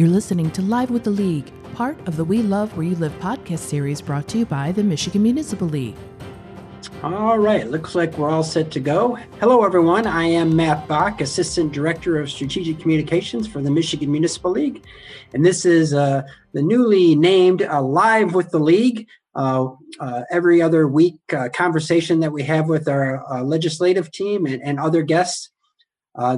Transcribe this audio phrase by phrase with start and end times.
[0.00, 3.12] You're listening to Live with the League, part of the We Love Where You Live
[3.20, 5.94] podcast series brought to you by the Michigan Municipal League.
[7.02, 9.16] All right, looks like we're all set to go.
[9.40, 10.06] Hello, everyone.
[10.06, 14.82] I am Matt Bach, Assistant Director of Strategic Communications for the Michigan Municipal League.
[15.34, 16.22] And this is uh,
[16.54, 19.06] the newly named uh, Live with the League.
[19.34, 19.68] Uh,
[20.00, 24.62] uh every other week uh, conversation that we have with our uh, legislative team and,
[24.62, 25.50] and other guests.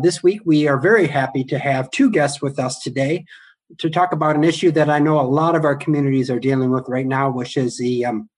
[0.02, 3.24] this week, we are very happy to have two guests with us today
[3.78, 6.70] to talk about an issue that I know a lot of our communities are dealing
[6.70, 8.28] with right now, which is the um,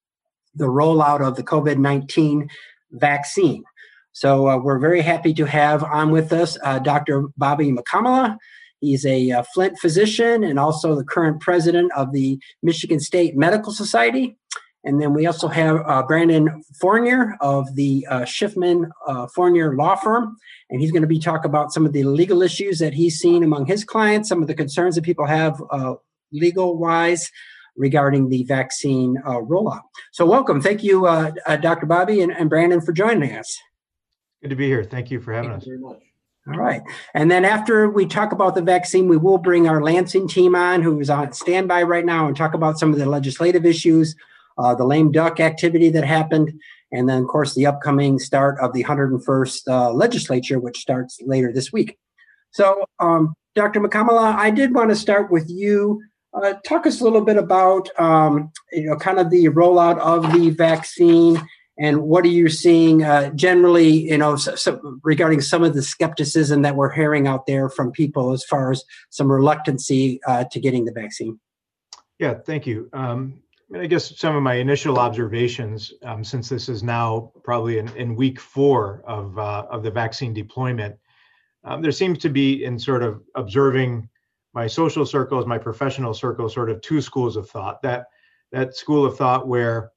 [0.55, 2.48] the rollout of the COVID 19
[2.92, 3.65] vaccine.
[4.12, 7.25] So uh, we're very happy to have on with us uh, Dr.
[7.37, 8.37] Bobby Mukkamala.
[8.80, 13.73] He's a uh, Flint physician and also the current president of the Michigan State Medical
[13.73, 14.37] Society.
[14.84, 19.95] And then we also have uh, Brandon Fournier of the uh, Schiffman uh, Fournier Law
[19.95, 20.37] Firm.
[20.70, 23.42] And he's going to be talking about some of the legal issues that he's seen
[23.42, 25.61] among his clients, some of the concerns that people have
[26.33, 27.31] legal wise
[27.77, 29.83] regarding the vaccine uh, rollout.
[30.12, 30.61] So, welcome.
[30.61, 31.86] Thank you, uh, uh, Dr.
[31.86, 33.58] Bobby and, and, Brandon, for joining us.
[34.42, 34.84] Good to be here.
[34.84, 35.67] Thank you for having Thank us.
[35.67, 36.03] very much.
[36.47, 36.83] All right.
[37.14, 40.83] And then after we talk about the vaccine, we will bring our Lansing team on
[40.83, 44.14] who is on standby right now and talk about some of the legislative issues,
[44.58, 46.52] uh, the lame duck activity that happened,
[46.92, 51.52] and then, of course, the upcoming start of the 101st uh, legislature, which starts later
[51.52, 51.98] this week.
[52.50, 53.80] So, um, Dr.
[53.80, 56.02] Mukkamala, I did want to start with you.
[56.33, 60.33] Uh, talk us a little bit about um, you know kind of the rollout of
[60.33, 61.41] the vaccine
[61.78, 65.83] and what are you seeing uh, generally you know so, so regarding some of the
[65.83, 70.58] skepticism that we're hearing out there from people as far as some reluctancy uh, to
[70.58, 71.39] getting the vaccine
[72.18, 73.41] yeah thank you um,
[73.75, 78.14] I guess some of my initial observations, um, since this is now probably in, in
[78.14, 80.97] week four of uh, of the vaccine deployment,
[81.64, 84.08] um, there seems to be in sort of observing
[84.52, 87.83] my social circles, my professional circles, sort of two schools of thought.
[87.83, 88.07] That
[88.52, 89.91] that school of thought where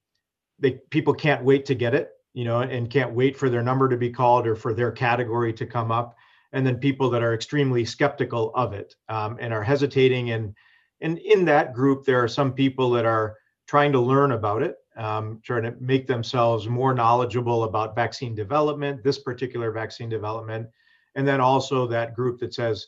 [0.58, 3.88] they people can't wait to get it, you know, and can't wait for their number
[3.90, 6.16] to be called or for their category to come up,
[6.52, 10.32] and then people that are extremely skeptical of it um, and are hesitating.
[10.32, 10.56] And
[11.02, 13.36] and in that group, there are some people that are
[13.68, 19.04] trying to learn about it, um, trying to make themselves more knowledgeable about vaccine development,
[19.04, 20.68] this particular vaccine development,
[21.16, 22.88] and then also that group that says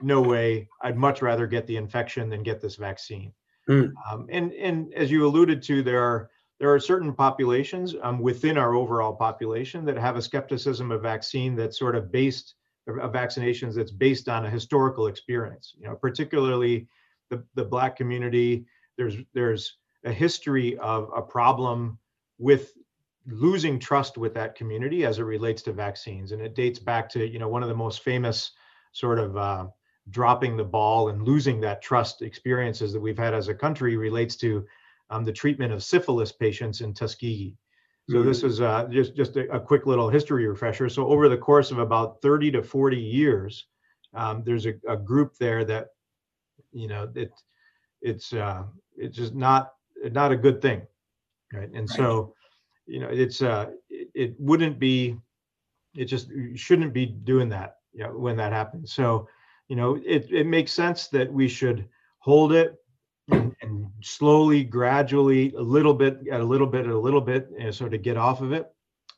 [0.00, 3.32] no way, I'd much rather get the infection than get this vaccine.
[3.68, 3.92] Mm.
[4.10, 6.30] Um, and and as you alluded to, there are
[6.60, 11.54] there are certain populations um, within our overall population that have a skepticism of vaccine
[11.54, 12.54] that's sort of based
[12.86, 15.74] of vaccinations that's based on a historical experience.
[15.78, 16.88] You know, particularly
[17.30, 18.66] the the Black community.
[18.96, 21.98] There's there's a history of a problem
[22.38, 22.72] with
[23.26, 27.26] losing trust with that community as it relates to vaccines, and it dates back to
[27.26, 28.52] you know one of the most famous
[28.92, 29.66] sort of uh,
[30.10, 34.36] dropping the ball and losing that trust experiences that we've had as a country relates
[34.36, 34.64] to
[35.10, 37.56] um, the treatment of syphilis patients in Tuskegee.
[38.08, 38.28] So mm-hmm.
[38.28, 40.88] this is uh, just just a, a, quick little history refresher.
[40.88, 43.66] So over the course of about 30 to 40 years,
[44.14, 45.88] um, there's a, a, group there that,
[46.72, 47.32] you know, it
[48.00, 48.64] it's uh,
[48.96, 49.72] it's just not
[50.12, 50.82] not a good thing,
[51.52, 51.70] right?
[51.74, 51.96] And right.
[51.96, 52.34] so,
[52.86, 55.16] you know, it's uh, it, it wouldn't be,
[55.94, 58.92] it just shouldn't be doing that, you know, when that happens.
[58.92, 59.28] So
[59.68, 61.86] you know, it, it makes sense that we should
[62.20, 62.76] hold it
[63.30, 67.48] and, and slowly, gradually, a little bit, at a little bit, at a little bit,
[67.52, 68.66] you know, so to get off of it.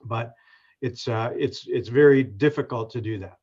[0.04, 0.34] But
[0.82, 3.38] it's uh, it's it's very difficult to do that.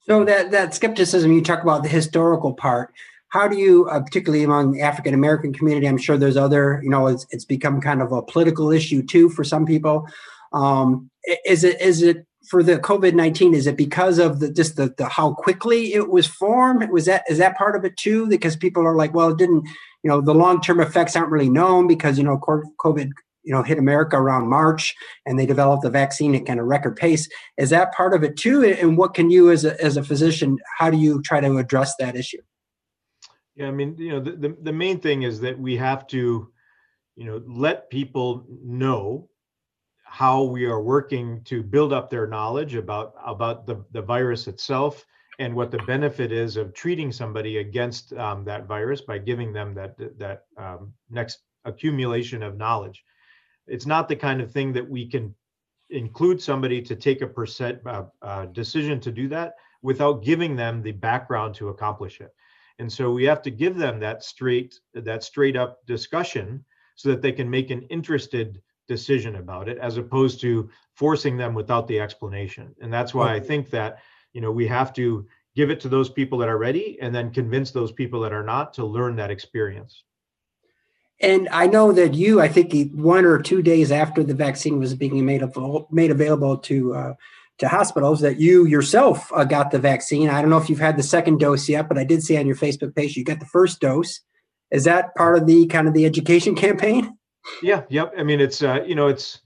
[0.00, 2.92] So that that skepticism you talk about the historical part.
[3.32, 6.90] How do you, uh, particularly among the African American community, I'm sure there's other, you
[6.90, 10.06] know, it's, it's become kind of a political issue too for some people.
[10.52, 11.10] Um,
[11.46, 13.54] is it is it for the COVID nineteen?
[13.54, 16.86] Is it because of the just the, the how quickly it was formed?
[16.90, 18.28] Was that is that part of it too?
[18.28, 19.66] Because people are like, well, it didn't.
[20.02, 23.12] You know, the long term effects aren't really known because you know COVID
[23.44, 24.94] you know hit America around March
[25.24, 27.30] and they developed the vaccine at kind of record pace.
[27.56, 28.62] Is that part of it too?
[28.62, 31.94] And what can you as a as a physician, how do you try to address
[31.98, 32.42] that issue?
[33.54, 36.50] Yeah, I mean, you know, the, the, the main thing is that we have to,
[37.16, 39.28] you know, let people know
[40.04, 45.06] how we are working to build up their knowledge about about the, the virus itself
[45.38, 49.74] and what the benefit is of treating somebody against um, that virus by giving them
[49.74, 53.04] that that um, next accumulation of knowledge.
[53.66, 55.34] It's not the kind of thing that we can
[55.90, 60.82] include somebody to take a percent uh, uh, decision to do that without giving them
[60.82, 62.34] the background to accomplish it.
[62.82, 66.64] And so we have to give them that straight that straight up discussion
[66.96, 71.54] so that they can make an interested decision about it as opposed to forcing them
[71.54, 74.00] without the explanation and that's why i think that
[74.32, 75.24] you know we have to
[75.54, 78.42] give it to those people that are ready and then convince those people that are
[78.42, 80.04] not to learn that experience.
[81.20, 84.94] And I know that you, I think one or two days after the vaccine was
[84.94, 87.14] being made available, made available to uh,
[87.62, 90.28] to hospitals, that you yourself uh, got the vaccine.
[90.28, 92.46] I don't know if you've had the second dose yet, but I did see on
[92.46, 94.20] your Facebook page you got the first dose.
[94.70, 97.16] Is that part of the kind of the education campaign?
[97.62, 98.12] Yeah, yep.
[98.16, 99.40] I mean, it's uh, you know, it's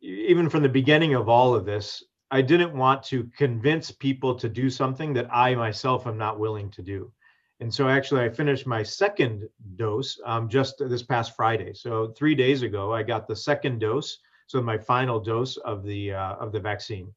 [0.00, 4.48] even from the beginning of all of this, I didn't want to convince people to
[4.48, 7.12] do something that I myself am not willing to do.
[7.60, 11.72] And so actually, I finished my second dose um, just this past Friday.
[11.74, 14.18] So three days ago, I got the second dose.
[14.46, 17.12] So my final dose of the uh, of the vaccine.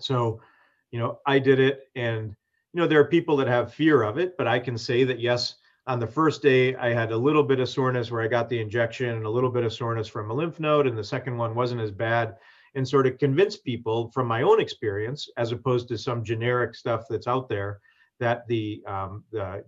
[0.00, 0.40] So,
[0.90, 2.34] you know, I did it, and
[2.72, 5.20] you know, there are people that have fear of it, but I can say that
[5.20, 5.56] yes,
[5.86, 8.60] on the first day, I had a little bit of soreness where I got the
[8.60, 11.54] injection, and a little bit of soreness from a lymph node, and the second one
[11.54, 12.36] wasn't as bad.
[12.74, 17.06] And sort of convince people from my own experience, as opposed to some generic stuff
[17.08, 17.80] that's out there,
[18.20, 19.64] that the um, the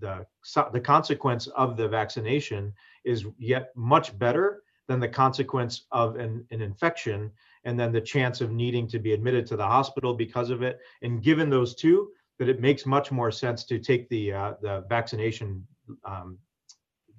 [0.00, 0.24] the
[0.72, 2.72] the consequence of the vaccination
[3.04, 7.32] is yet much better than the consequence of an, an infection
[7.66, 10.78] and then the chance of needing to be admitted to the hospital because of it.
[11.02, 12.08] And given those two
[12.38, 15.66] that it makes much more sense to take the uh, the vaccination
[16.04, 16.38] um,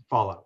[0.09, 0.45] fallout.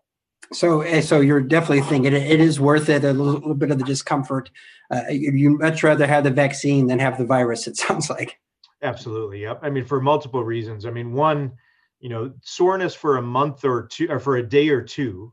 [0.51, 3.71] So eh, so you're definitely thinking it, it is worth it a little, little bit
[3.71, 4.49] of the discomfort.
[4.89, 8.39] Uh, you much rather have the vaccine than have the virus it sounds like.
[8.81, 9.59] Absolutely yep.
[9.61, 10.85] I mean for multiple reasons.
[10.85, 11.51] I mean one
[11.99, 15.31] you know soreness for a month or two or for a day or two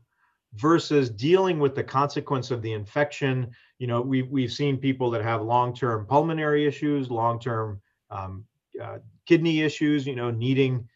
[0.55, 5.23] versus dealing with the consequence of the infection you know we've, we've seen people that
[5.23, 7.79] have long-term pulmonary issues long-term
[8.09, 8.43] um,
[8.81, 10.87] uh, kidney issues you know needing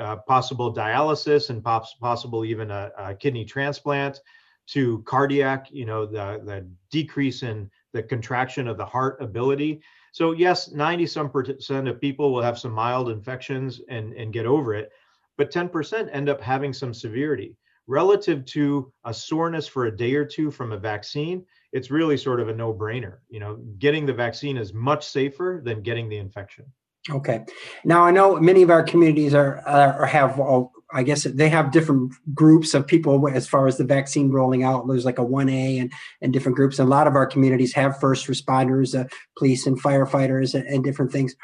[0.00, 4.20] uh, possible dialysis and poss- possible even a, a, kidney transplant
[4.66, 10.32] to cardiac you know the, the decrease in the contraction of the heart ability so
[10.32, 14.74] yes 90 some percent of people will have some mild infections and and get over
[14.74, 14.90] it
[15.36, 17.56] but 10% end up having some severity.
[17.86, 22.40] Relative to a soreness for a day or two from a vaccine, it's really sort
[22.40, 23.18] of a no brainer.
[23.28, 26.64] You know, getting the vaccine is much safer than getting the infection.
[27.10, 27.44] Okay.
[27.84, 30.40] Now I know many of our communities are, are have
[30.92, 34.86] I guess they have different groups of people as far as the vaccine rolling out.
[34.86, 35.92] There's like a 1A and,
[36.22, 36.78] and different groups.
[36.78, 41.12] A lot of our communities have first responders, uh, police and firefighters and, and, different
[41.12, 41.34] things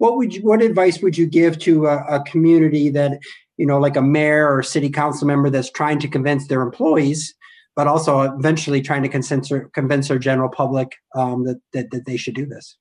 [0.00, 3.20] what would you what advice would you give to a, a, community that
[3.60, 7.34] you know like a mayor or city council member that's trying to convince their employees
[7.76, 12.06] but also eventually trying to convince or convince their general public um, that, that that
[12.06, 12.76] they should do this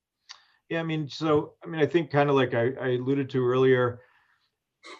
[0.70, 3.46] yeah i mean so i mean i think kind of like I, I alluded to
[3.46, 4.00] earlier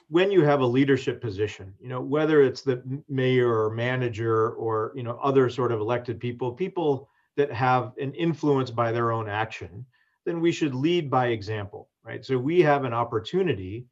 [0.10, 4.92] when you have a leadership position you know whether it's the mayor or manager or
[4.96, 9.30] you know other sort of elected people people that have an influence by their own
[9.30, 9.86] action
[10.26, 12.26] then we should lead by example right?
[12.26, 13.86] So we have an opportunity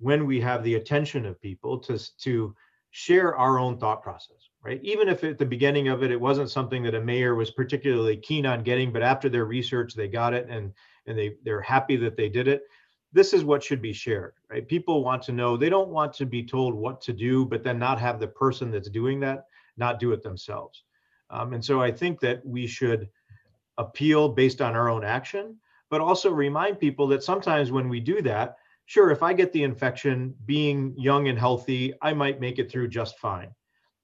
[0.00, 2.54] when we have the attention of people to, to
[2.90, 4.80] share our own thought process, right?
[4.82, 8.16] Even if at the beginning of it, it wasn't something that a mayor was particularly
[8.16, 10.72] keen on getting, but after their research, they got it and,
[11.06, 12.62] and they, they're happy that they did it.
[13.12, 14.66] This is what should be shared, right?
[14.66, 17.78] People want to know, they don't want to be told what to do, but then
[17.78, 20.84] not have the person that's doing that not do it themselves.
[21.30, 23.08] Um, and so I think that we should
[23.78, 25.56] appeal based on our own action,
[25.88, 28.56] but also remind people that sometimes when we do that,
[28.90, 32.88] sure, if I get the infection, being young and healthy, I might make it through
[32.88, 33.54] just fine.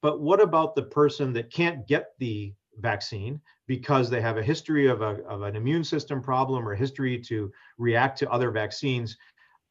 [0.01, 4.87] But what about the person that can't get the vaccine because they have a history
[4.87, 9.17] of, a, of an immune system problem or history to react to other vaccines?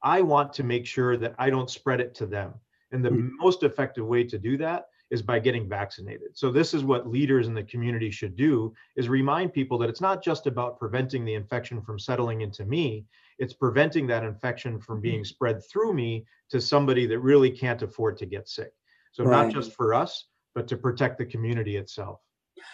[0.03, 2.53] I want to make sure that I don't spread it to them.
[2.91, 3.37] And the mm-hmm.
[3.39, 6.37] most effective way to do that is by getting vaccinated.
[6.37, 10.01] So this is what leaders in the community should do is remind people that it's
[10.01, 13.05] not just about preventing the infection from settling into me,
[13.39, 15.35] it's preventing that infection from being mm-hmm.
[15.35, 18.73] spread through me to somebody that really can't afford to get sick.
[19.13, 19.45] So right.
[19.45, 22.19] not just for us, but to protect the community itself.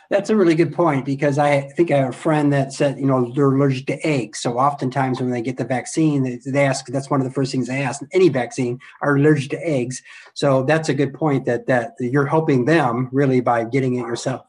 [0.10, 3.05] That's a really good point because I think I have a friend that said, you
[3.05, 4.39] know, they're allergic to eggs.
[4.39, 7.67] So oftentimes when they get the vaccine, they, ask, that's one of the first things
[7.67, 10.01] they ask, any vaccine, are allergic to eggs.
[10.33, 14.45] So that's a good point that that you're helping them really by getting it yourself.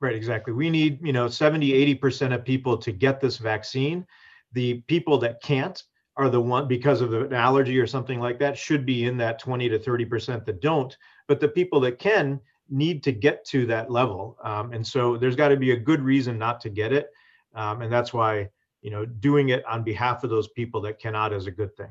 [0.00, 0.52] Right, exactly.
[0.52, 4.06] We need, you know, 70, 80% of people to get this vaccine.
[4.52, 5.82] The people that can't
[6.18, 9.38] are the one because of an allergy or something like that should be in that
[9.38, 10.96] 20 to 30% that don't.
[11.28, 14.36] But the people that can, need to get to that level.
[14.42, 17.10] Um, and so there's got to be a good reason not to get it.
[17.54, 18.48] Um, and that's why,
[18.82, 21.90] you know, doing it on behalf of those people that cannot is a good thing.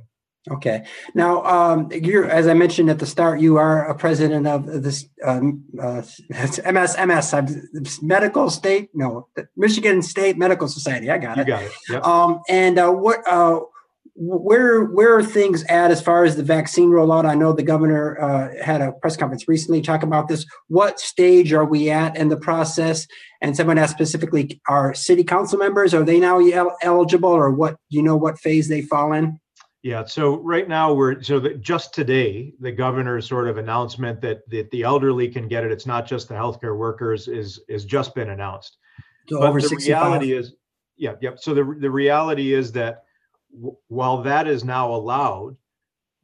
[0.52, 0.86] Okay.
[1.16, 5.08] Now, um, you're, as I mentioned at the start, you are a president of this
[5.24, 9.28] um, uh, MSMS, Medical State, no,
[9.58, 11.10] Michigan State Medical Society.
[11.10, 11.42] I got it.
[11.42, 11.72] You got it.
[11.90, 12.06] Yep.
[12.06, 13.62] Um, and uh, what, uh,
[14.18, 17.26] where where are things at as far as the vaccine rollout?
[17.26, 20.46] I know the governor uh, had a press conference recently talk about this.
[20.68, 23.08] What stage are we at in the process?
[23.42, 27.76] And someone asked specifically, are city council members are they now el- eligible, or what?
[27.90, 29.38] You know what phase they fall in?
[29.84, 34.50] Yeah, so right now we're so that just today the governor's sort of announcement that
[34.50, 35.72] that the elderly can get it.
[35.72, 38.78] It's not just the healthcare workers is is just been announced.
[39.28, 40.04] So but over the 65.
[40.04, 40.54] reality is,
[40.96, 41.38] yeah, yep.
[41.40, 43.05] So the the reality is that
[43.88, 45.58] while that is now allowed,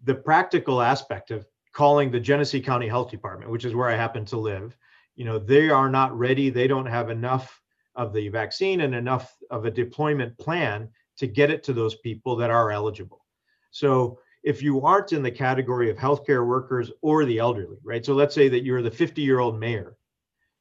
[0.03, 4.25] the practical aspect of calling the Genesee County Health Department, which is where I happen
[4.25, 4.75] to live,
[5.15, 6.49] you know, they are not ready.
[6.49, 7.61] They don't have enough
[7.95, 12.35] of the vaccine and enough of a deployment plan to get it to those people
[12.37, 13.25] that are eligible.
[13.71, 18.05] So if you aren't in the category of healthcare workers or the elderly, right?
[18.05, 19.97] So let's say that you're the 50 year old mayor,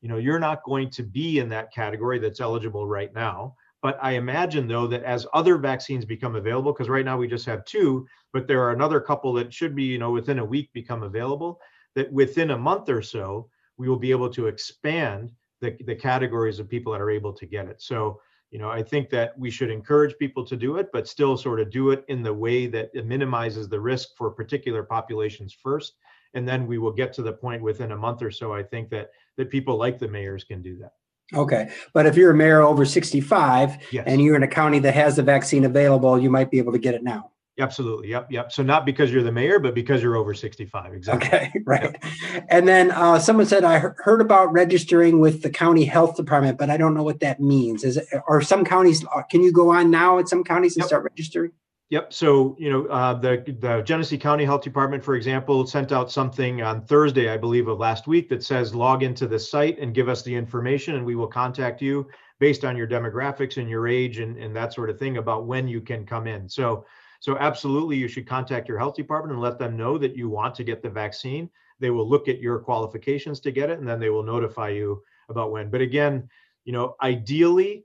[0.00, 3.54] you know, you're not going to be in that category that's eligible right now.
[3.82, 7.46] But I imagine, though, that as other vaccines become available, because right now we just
[7.46, 10.70] have two, but there are another couple that should be, you know, within a week
[10.74, 11.58] become available,
[11.94, 15.32] that within a month or so, we will be able to expand
[15.62, 17.80] the, the categories of people that are able to get it.
[17.80, 18.20] So,
[18.50, 21.60] you know, I think that we should encourage people to do it, but still sort
[21.60, 25.94] of do it in the way that it minimizes the risk for particular populations first.
[26.34, 28.90] And then we will get to the point within a month or so, I think
[28.90, 30.92] that that people like the mayors can do that.
[31.34, 34.04] Okay, but if you're a mayor over 65 Yes.
[34.06, 36.78] and you're in a county that has the vaccine available, you might be able to
[36.78, 37.30] get it now.
[37.58, 38.08] Absolutely.
[38.08, 38.28] Yep.
[38.30, 38.52] Yep.
[38.52, 40.94] So not because you're the mayor, but because you're over 65.
[40.94, 41.26] Exactly.
[41.28, 41.94] Okay, right.
[42.48, 46.70] And then uh, someone said I heard about registering with the county health department, but
[46.70, 47.84] I don't know what that means.
[47.84, 49.04] Is it, or some counties?
[49.14, 50.86] uh, Can you go on now at some counties and Yep.
[50.88, 51.52] start registering?
[51.90, 52.12] Yep.
[52.12, 56.62] So, you know, uh, the, the Genesee County Health Department, for example, sent out something
[56.62, 60.08] on Thursday, I believe, of last week that says log into the site and give
[60.08, 62.06] us the information, and we will contact you
[62.38, 65.66] based on your demographics and your age and, and that sort of thing about when
[65.66, 66.48] you can come in.
[66.48, 66.86] So,
[67.18, 70.54] so absolutely, you should contact your health department and let them know that you want
[70.54, 71.50] to get the vaccine.
[71.80, 75.02] They will look at your qualifications to get it, and then they will notify you
[75.28, 75.70] about when.
[75.70, 76.28] But again,
[76.64, 77.84] you know, ideally,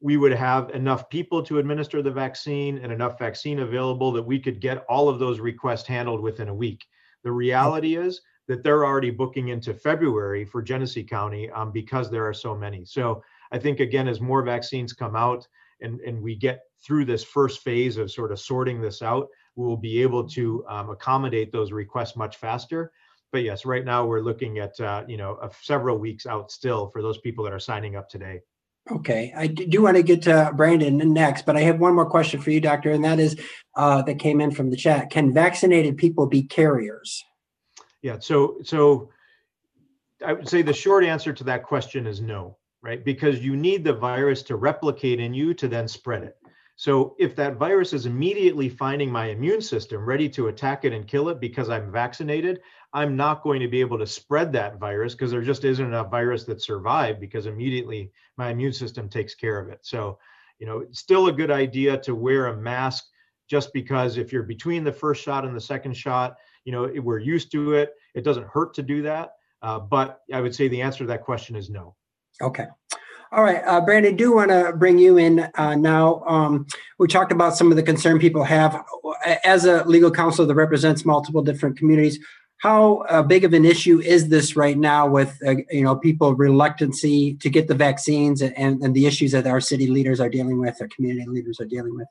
[0.00, 4.38] we would have enough people to administer the vaccine and enough vaccine available that we
[4.38, 6.86] could get all of those requests handled within a week.
[7.22, 12.26] The reality is that they're already booking into February for Genesee County um, because there
[12.26, 12.84] are so many.
[12.84, 15.46] So I think again, as more vaccines come out
[15.82, 19.66] and, and we get through this first phase of sort of sorting this out, we
[19.66, 22.90] will be able to um, accommodate those requests much faster.
[23.32, 27.02] But yes, right now we're looking at uh, you know several weeks out still for
[27.02, 28.40] those people that are signing up today.
[28.90, 32.40] Okay, I do want to get to Brandon next, but I have one more question
[32.40, 33.40] for you, doctor, and that is
[33.76, 35.10] uh, that came in from the chat.
[35.10, 37.24] Can vaccinated people be carriers?
[38.02, 39.10] Yeah, so so
[40.24, 43.04] I would say the short answer to that question is no, right?
[43.04, 46.36] Because you need the virus to replicate in you to then spread it.
[46.80, 51.06] So if that virus is immediately finding my immune system ready to attack it and
[51.06, 52.60] kill it because I'm vaccinated,
[52.92, 56.10] I'm not going to be able to spread that virus because there just isn't enough
[56.10, 59.78] virus that survive because immediately my immune system takes care of it.
[59.82, 60.18] So,
[60.58, 63.04] you know, it's still a good idea to wear a mask
[63.48, 67.18] just because if you're between the first shot and the second shot, you know, we're
[67.18, 67.94] used to it.
[68.14, 69.34] It doesn't hurt to do that.
[69.62, 71.94] Uh, but I would say the answer to that question is no.
[72.42, 72.66] Okay.
[73.32, 76.24] All right, uh, Brandon, do want to bring you in uh, now.
[76.26, 76.66] Um,
[76.98, 78.82] we talked about some of the concern people have.
[79.44, 82.18] As a legal counsel that represents multiple different communities,
[82.60, 86.34] how uh, big of an issue is this right now with uh, you know people
[86.34, 90.60] reluctancy to get the vaccines and, and the issues that our city leaders are dealing
[90.60, 92.06] with, our community leaders are dealing with?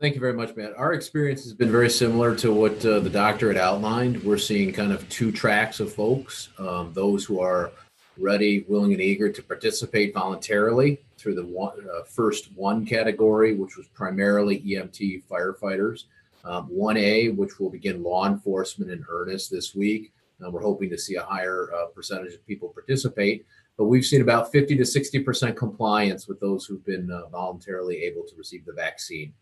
[0.00, 0.72] Thank you very much, Matt.
[0.78, 4.22] Our experience has been very similar to what uh, the doctor had outlined.
[4.24, 7.70] We're seeing kind of two tracks of folks um, those who are
[8.16, 13.88] ready, willing, and eager to participate voluntarily through the uh, first one category, which was
[13.88, 16.04] primarily EMT firefighters.
[16.44, 20.12] Um, 1A, which will begin law enforcement in earnest this week.
[20.40, 23.46] And we're hoping to see a higher uh, percentage of people participate.
[23.76, 28.22] But we've seen about 50 to 60% compliance with those who've been uh, voluntarily able
[28.24, 29.32] to receive the vaccine.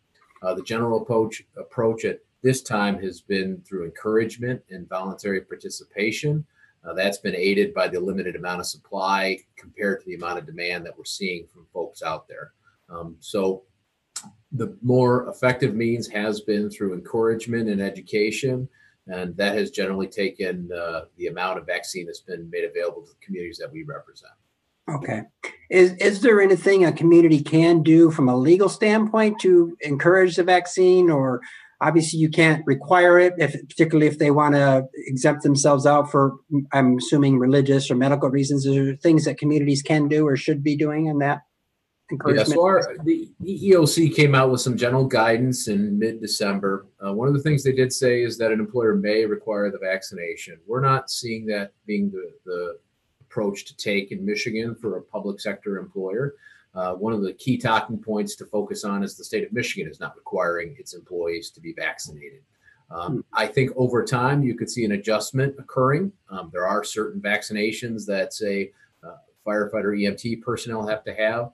[0.42, 6.44] Uh, the general approach, approach at this time has been through encouragement and voluntary participation.
[6.84, 10.46] Uh, that's been aided by the limited amount of supply compared to the amount of
[10.46, 12.52] demand that we're seeing from folks out there.
[12.88, 13.62] Um, so,
[14.52, 18.68] the more effective means has been through encouragement and education,
[19.06, 23.08] and that has generally taken uh, the amount of vaccine that's been made available to
[23.08, 24.32] the communities that we represent.
[24.90, 25.22] Okay.
[25.70, 30.42] Is is there anything a community can do from a legal standpoint to encourage the
[30.42, 31.40] vaccine or
[31.80, 36.34] obviously you can't require it if particularly if they want to exempt themselves out for
[36.72, 38.66] I'm assuming religious or medical reasons.
[38.66, 41.42] Are there things that communities can do or should be doing in that
[42.12, 42.48] encouragement?
[42.48, 46.86] Yeah, so our, the EEOC came out with some general guidance in mid-December.
[47.04, 49.78] Uh, one of the things they did say is that an employer may require the
[49.78, 50.58] vaccination.
[50.66, 52.78] We're not seeing that being the, the
[53.20, 56.34] approach to take in Michigan for a public sector employer.
[56.74, 59.90] Uh, one of the key talking points to focus on is the state of Michigan
[59.90, 62.42] is not requiring its employees to be vaccinated.
[62.90, 63.20] Um, Hmm.
[63.32, 66.12] I think over time you could see an adjustment occurring.
[66.28, 69.16] Um, there are certain vaccinations that say uh,
[69.46, 71.52] firefighter EMT personnel have to have.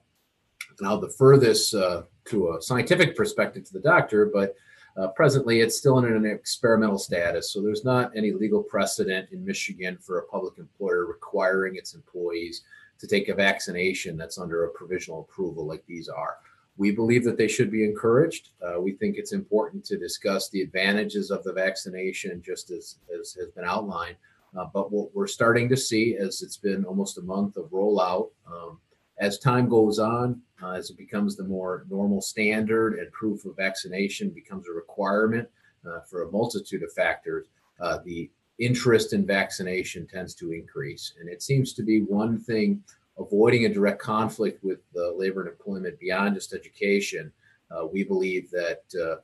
[0.81, 4.55] Now, the furthest uh, to a scientific perspective to the doctor, but
[4.97, 7.51] uh, presently it's still in an experimental status.
[7.51, 12.63] So there's not any legal precedent in Michigan for a public employer requiring its employees
[12.99, 16.37] to take a vaccination that's under a provisional approval like these are.
[16.77, 18.49] We believe that they should be encouraged.
[18.61, 23.33] Uh, we think it's important to discuss the advantages of the vaccination, just as, as
[23.33, 24.15] has been outlined.
[24.57, 28.29] Uh, but what we're starting to see, as it's been almost a month of rollout,
[28.47, 28.79] um,
[29.19, 33.55] as time goes on, uh, as it becomes the more normal standard and proof of
[33.55, 35.47] vaccination becomes a requirement
[35.85, 37.47] uh, for a multitude of factors,
[37.81, 41.13] uh, the interest in vaccination tends to increase.
[41.19, 42.83] And it seems to be one thing
[43.17, 47.31] avoiding a direct conflict with labor and employment beyond just education.
[47.71, 49.15] Uh, we believe that uh,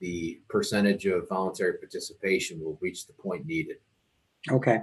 [0.00, 3.76] the percentage of voluntary participation will reach the point needed.
[4.50, 4.80] Okay.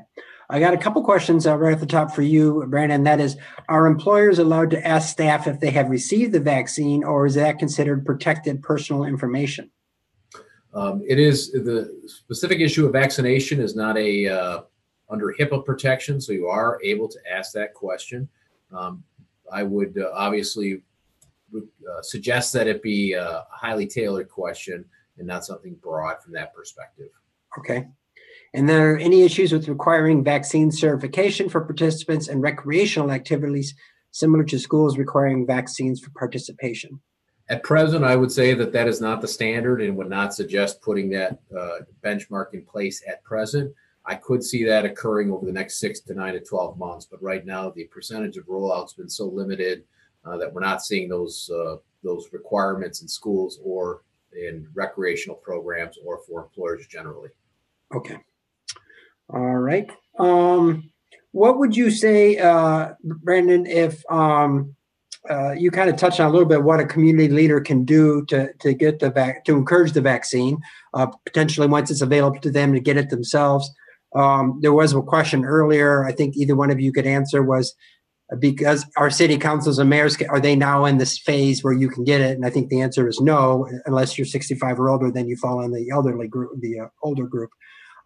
[0.50, 3.04] I got a couple questions uh, right at the top for you, Brandon.
[3.04, 3.36] That is,
[3.68, 7.60] are employers allowed to ask staff if they have received the vaccine, or is that
[7.60, 9.70] considered protected personal information?
[10.74, 14.62] Um, it is the specific issue of vaccination is not a uh,
[15.10, 18.30] under HIPAA protection, so you are able to ask that question.
[18.72, 19.04] Um,
[19.52, 20.82] I would uh, obviously
[21.56, 24.86] uh, suggest that it be a highly tailored question
[25.18, 27.10] and not something broad from that perspective.
[27.58, 27.88] Okay.
[28.54, 33.76] And there are any issues with requiring vaccine certification for participants in recreational activities
[34.12, 37.00] similar to schools requiring vaccines for participation?
[37.50, 40.82] At present, I would say that that is not the standard and would not suggest
[40.82, 43.74] putting that uh, benchmark in place at present.
[44.06, 47.22] I could see that occurring over the next six to nine to 12 months, but
[47.22, 49.84] right now the percentage of rollouts has been so limited
[50.26, 54.02] uh, that we're not seeing those uh, those requirements in schools or
[54.34, 57.30] in recreational programs or for employers generally.
[57.94, 58.18] Okay.
[59.30, 59.90] All right.
[60.18, 60.90] Um,
[61.32, 64.76] what would you say, uh, Brandon, if um,
[65.30, 68.26] uh, you kind of touched on a little bit what a community leader can do
[68.26, 70.58] to to get the vac to encourage the vaccine,
[70.94, 73.70] uh, potentially once it's available to them to get it themselves.
[74.16, 76.06] Um, there was a question earlier.
[76.06, 77.76] I think either one of you could answer was
[78.40, 82.04] because our city councils and mayors are they now in this phase where you can
[82.04, 82.36] get it?
[82.36, 85.62] And I think the answer is no, unless you're 65 or older, then you fall
[85.62, 87.52] in the elderly group, the uh, older group.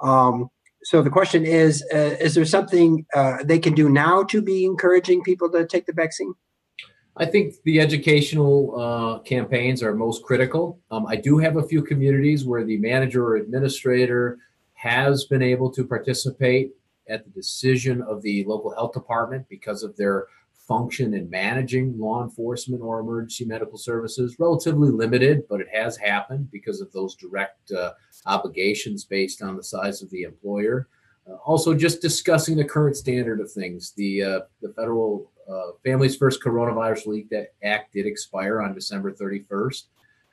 [0.01, 0.49] Um,
[0.83, 4.65] so the question is: uh, Is there something uh, they can do now to be
[4.65, 6.33] encouraging people to take the vaccine?
[7.17, 10.79] I think the educational uh, campaigns are most critical.
[10.91, 14.37] Um, I do have a few communities where the manager or administrator
[14.73, 16.71] has been able to participate
[17.09, 20.27] at the decision of the local health department because of their
[20.71, 24.37] function in managing law enforcement or emergency medical services.
[24.39, 27.91] Relatively limited, but it has happened because of those direct uh,
[28.25, 30.87] obligations based on the size of the employer.
[31.29, 33.91] Uh, also, just discussing the current standard of things.
[33.97, 37.27] The uh, the federal uh, Families First Coronavirus Relief
[37.63, 39.83] Act did expire on December 31st,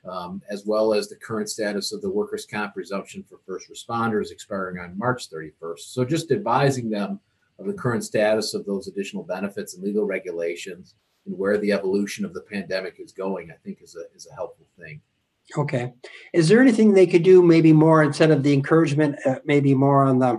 [0.08, 4.30] um, as well as the current status of the workers' comp presumption for first responders
[4.30, 5.80] expiring on March 31st.
[5.80, 7.18] So, just advising them
[7.58, 10.94] of the current status of those additional benefits and legal regulations
[11.26, 14.34] and where the evolution of the pandemic is going, I think is a is a
[14.34, 15.00] helpful thing.
[15.56, 15.92] Okay.
[16.34, 20.04] Is there anything they could do, maybe more instead of the encouragement, uh, maybe more
[20.04, 20.38] on the,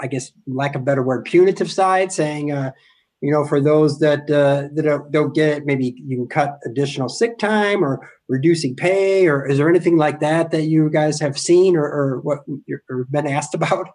[0.00, 2.72] I guess, lack of better word, punitive side, saying, uh,
[3.20, 6.58] you know, for those that uh, that don't, don't get it, maybe you can cut
[6.64, 11.18] additional sick time or reducing pay, or is there anything like that that you guys
[11.20, 12.40] have seen or, or what
[12.88, 13.88] or been asked about?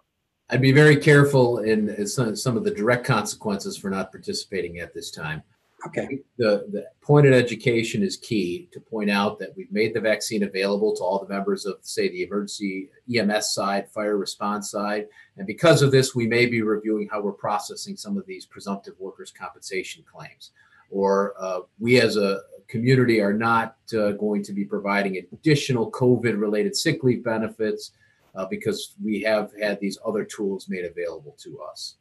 [0.50, 4.92] I'd be very careful in some, some of the direct consequences for not participating at
[4.92, 5.42] this time.
[5.86, 6.20] Okay.
[6.38, 10.42] The, the point of education is key to point out that we've made the vaccine
[10.42, 15.08] available to all the members of, say, the emergency EMS side, fire response side.
[15.36, 18.94] And because of this, we may be reviewing how we're processing some of these presumptive
[18.98, 20.52] workers' compensation claims.
[20.90, 26.40] Or uh, we as a community are not uh, going to be providing additional COVID
[26.40, 27.92] related sick leave benefits
[28.34, 31.96] uh, because we have had these other tools made available to us.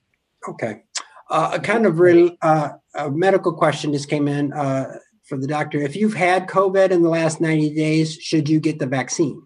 [0.47, 0.83] Okay.
[1.29, 5.47] Uh, a kind of real uh, a medical question just came in uh, for the
[5.47, 5.79] doctor.
[5.79, 9.41] If you've had COVID in the last 90 days, should you get the vaccine?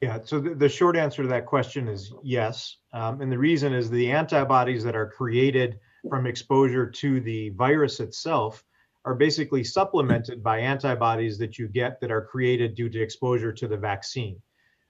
[0.00, 2.76] Yeah, so the, the short answer to that question is yes.
[2.92, 7.98] Um, and the reason is the antibodies that are created from exposure to the virus
[7.98, 8.62] itself
[9.04, 13.66] are basically supplemented by antibodies that you get that are created due to exposure to
[13.66, 14.40] the vaccine.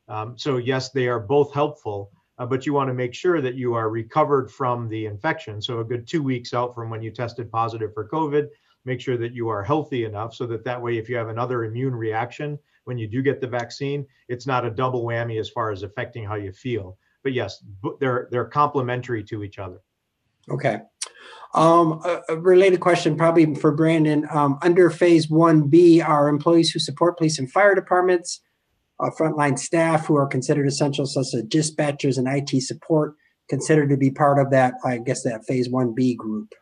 [0.08, 3.54] Um, so, yes, they are both helpful, uh, but you want to make sure that
[3.54, 5.60] you are recovered from the infection.
[5.60, 8.48] So, a good two weeks out from when you tested positive for COVID,
[8.84, 11.64] make sure that you are healthy enough so that that way, if you have another
[11.64, 15.70] immune reaction when you do get the vaccine, it's not a double whammy as far
[15.70, 16.96] as affecting how you feel.
[17.22, 17.62] But yes,
[18.00, 19.80] they're they're complementary to each other.
[20.50, 20.80] Okay.
[21.54, 24.26] Um, a, a, related question, probably for Brandon.
[24.30, 28.40] Um, under Phase 1B, are employees who support police and fire departments,
[29.00, 33.14] uh, frontline staff who are considered essential, such as dispatchers and IT support,
[33.48, 36.54] considered to be part of that, I guess, that Phase 1B group?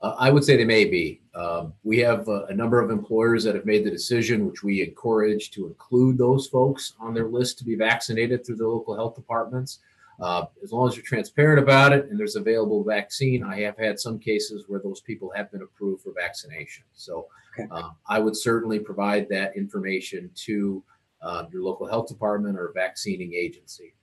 [0.00, 1.20] Uh, I would say they may be.
[1.34, 4.82] Um, we have a, a, number of employers that have made the decision, which we
[4.82, 9.14] encourage to include those folks on their list to be vaccinated through the local health
[9.14, 9.78] departments.
[10.20, 13.98] Uh, as long as you're transparent about it and there's available vaccine, I have had
[13.98, 16.84] some cases where those people have been approved for vaccination.
[16.92, 17.68] So okay.
[17.70, 20.82] uh, I would certainly provide that information to
[21.22, 23.94] uh, your local health department or vaccinating agency.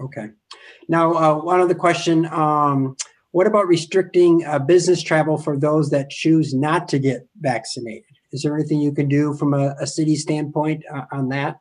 [0.00, 0.28] Okay.
[0.88, 2.26] Now, uh, one other question.
[2.26, 2.96] Um,
[3.30, 8.04] what about restricting uh, business travel for those that choose not to get vaccinated?
[8.32, 11.60] Is there anything you can do from a, a city standpoint uh, on that?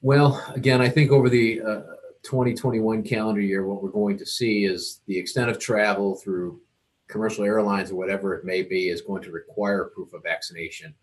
[0.00, 1.82] Well, again, I think over the uh,
[2.24, 6.60] 2021 calendar year, what we're going to see is the extent of travel through
[7.08, 10.94] commercial airlines or whatever it may be is going to require proof of vaccination.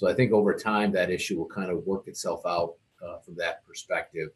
[0.00, 3.34] So I think over time that issue will kind of work itself out uh, from
[3.36, 4.30] that perspective.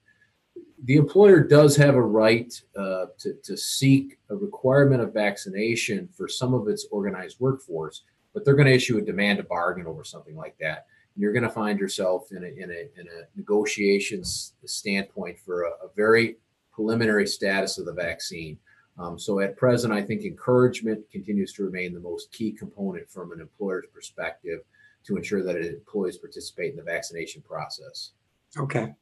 [0.85, 6.29] The employer does have a right uh, to, to seek a requirement of vaccination for
[6.29, 8.03] some of its organized workforce,
[8.35, 10.85] but they're going to issue a demand to bargain over something like that
[11.16, 15.68] you're going to find yourself in a, in a, in a negotiations standpoint for a,
[15.87, 16.37] a very
[16.72, 18.59] preliminary status of the vaccine.
[18.98, 23.33] Um, so at present, I think encouragement continues to remain the most key component from
[23.33, 24.61] an employer's perspective
[25.06, 28.12] to ensure that employees participate in the vaccination process.
[28.58, 28.94] Okay.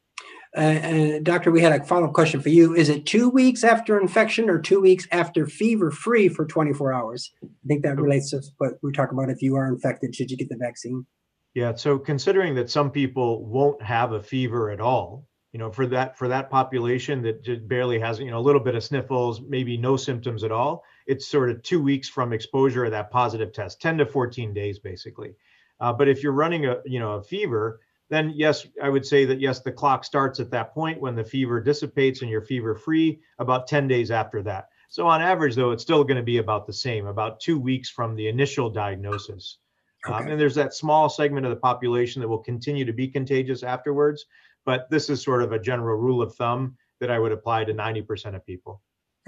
[0.57, 2.75] Uh, and doctor, we had a follow-up question for you.
[2.75, 7.33] Is it two weeks after infection or two weeks after fever-free for 24 hours?
[7.43, 9.31] I think that relates to what we talk about.
[9.31, 11.07] If you are infected, should you get the vaccine?
[11.55, 11.75] Yeah.
[11.75, 16.17] So considering that some people won't have a fever at all, you know, for that
[16.17, 19.77] for that population that just barely has, you know, a little bit of sniffles, maybe
[19.77, 23.81] no symptoms at all, it's sort of two weeks from exposure of that positive test,
[23.81, 25.35] 10 to 14 days, basically.
[25.83, 29.25] Uh, but if you're running a, you know, a fever, then yes, I would say
[29.25, 32.77] that yes, the clock starts at that point when the fever dissipates and you're fever
[32.77, 34.69] free about 10 days after that.
[34.89, 37.91] So on average, though, it's still going to be about the same, about two weeks
[37.91, 39.59] from the initial diagnosis.
[40.07, 40.25] Um, okay.
[40.25, 43.65] Um, and there's that small segment of the population that will continue to be contagious
[43.65, 44.27] afterwards.
[44.65, 47.75] But this is sort of a general rule of thumb that I would apply to
[47.75, 48.81] 90% of people.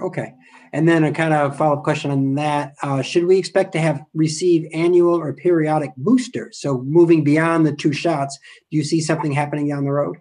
[0.05, 0.35] Okay.
[0.71, 2.75] And then a kind of follow up question on that.
[2.83, 6.59] Uh, should we expect to have receive annual or periodic boosters?
[6.59, 8.37] So moving beyond the two shots,
[8.69, 10.17] do you see something happening down the road?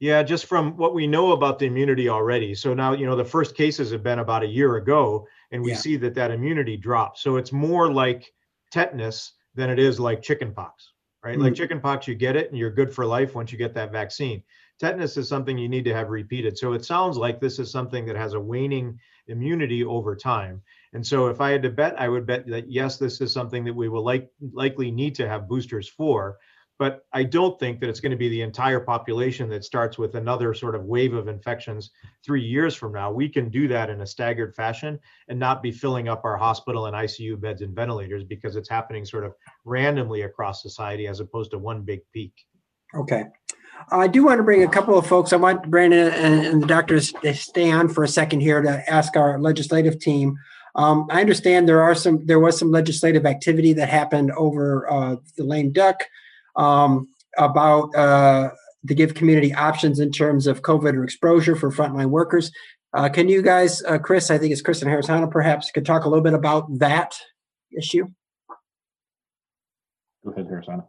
[0.00, 2.54] Yeah, just from what we know about the immunity already.
[2.54, 5.70] So now, you know, the first cases have been about a year ago, and we
[5.70, 5.76] yeah.
[5.76, 7.22] see that that immunity drops.
[7.22, 8.32] So it's more like
[8.72, 11.34] tetanus than it is like chickenpox, right?
[11.34, 11.42] Mm-hmm.
[11.42, 14.42] Like chickenpox, you get it and you're good for life once you get that vaccine.
[14.80, 16.58] Tetanus is something you need to have repeated.
[16.58, 20.62] So it sounds like this is something that has a waning immunity over time.
[20.92, 23.64] And so if I had to bet, I would bet that yes, this is something
[23.64, 26.38] that we will like likely need to have boosters for
[26.78, 30.16] but I don't think that it's going to be the entire population that starts with
[30.16, 31.90] another sort of wave of infections
[32.24, 33.12] three years from now.
[33.12, 36.86] We can do that in a staggered fashion and not be filling up our hospital
[36.86, 39.34] and ICU beds and ventilators because it's happening sort of
[39.64, 42.34] randomly across society as opposed to one big peak.
[42.94, 43.26] Okay.
[43.90, 45.32] I do want to bring a couple of folks.
[45.32, 49.16] I want Brandon and the doctors to stay on for a second here to ask
[49.16, 50.38] our legislative team.
[50.74, 55.16] Um, I understand there are some there was some legislative activity that happened over uh,
[55.36, 56.02] the lame duck
[56.56, 57.08] um,
[57.38, 58.50] about uh,
[58.86, 62.50] to give community options in terms of COVID or exposure for frontline workers.
[62.92, 66.04] Uh, can you guys, uh, Chris, I think it's Chris and Harrisano, perhaps could talk
[66.04, 67.14] a little bit about that
[67.76, 68.06] issue?
[70.24, 70.86] Go ahead, Harrisano.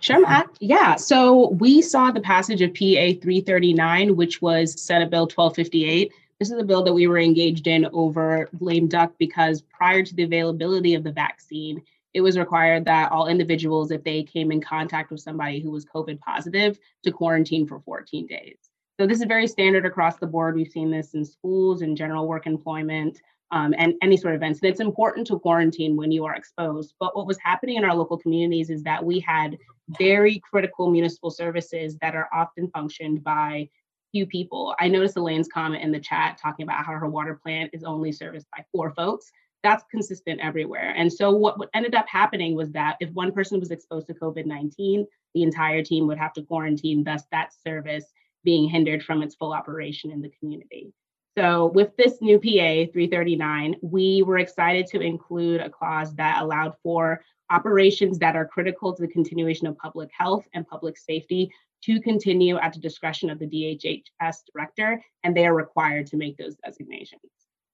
[0.00, 0.48] Sure, Matt.
[0.60, 0.96] Yeah.
[0.96, 6.12] So we saw the passage of PA 339, which was Senate Bill 1258.
[6.38, 10.14] This is a bill that we were engaged in over lame duck because prior to
[10.14, 11.82] the availability of the vaccine,
[12.14, 15.84] it was required that all individuals, if they came in contact with somebody who was
[15.84, 18.56] COVID positive, to quarantine for 14 days.
[18.98, 20.56] So this is very standard across the board.
[20.56, 23.20] We've seen this in schools and general work employment
[23.52, 24.60] um, and any sort of events.
[24.60, 26.94] And it's important to quarantine when you are exposed.
[27.00, 29.58] But what was happening in our local communities is that we had
[29.98, 33.68] very critical municipal services that are often functioned by
[34.12, 34.74] few people.
[34.78, 38.12] I noticed Elaine's comment in the chat talking about how her water plant is only
[38.12, 39.30] serviced by four folks.
[39.62, 40.94] that's consistent everywhere.
[40.96, 44.14] And so what, what ended up happening was that if one person was exposed to
[44.14, 48.04] COVID-19, the entire team would have to quarantine, thus that service
[48.42, 50.92] being hindered from its full operation in the community.
[51.38, 56.74] So with this new PA 339, we were excited to include a clause that allowed
[56.82, 61.52] for operations that are critical to the continuation of public health and public safety
[61.84, 66.36] to continue at the discretion of the DHHS director, and they are required to make
[66.36, 67.22] those designations.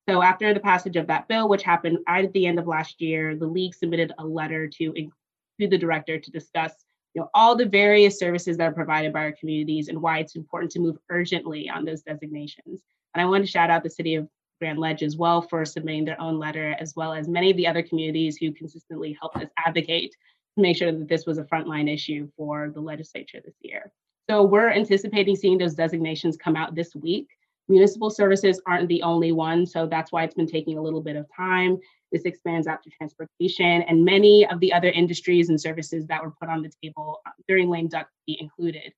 [0.09, 3.35] So after the passage of that bill, which happened at the end of last year,
[3.37, 6.73] the league submitted a letter to, to the director to discuss
[7.14, 10.37] you know, all the various services that are provided by our communities and why it's
[10.37, 12.83] important to move urgently on those designations.
[13.17, 14.29] And I want to shout out the city of
[14.61, 17.67] Grand Ledge as well for submitting their own letter, as well as many of the
[17.67, 21.91] other communities who consistently helped us advocate to make sure that this was a frontline
[21.91, 23.91] issue for the legislature this year.
[24.29, 27.29] So we're anticipating seeing those designations come out this week.
[27.69, 31.17] Municipal services aren't the only one, so that's why it's been taking a little bit
[31.17, 31.79] of time.
[32.13, 36.35] This expands out to transportation and many of the other industries and services that were
[36.39, 38.93] put on the table uh, during lame duck be included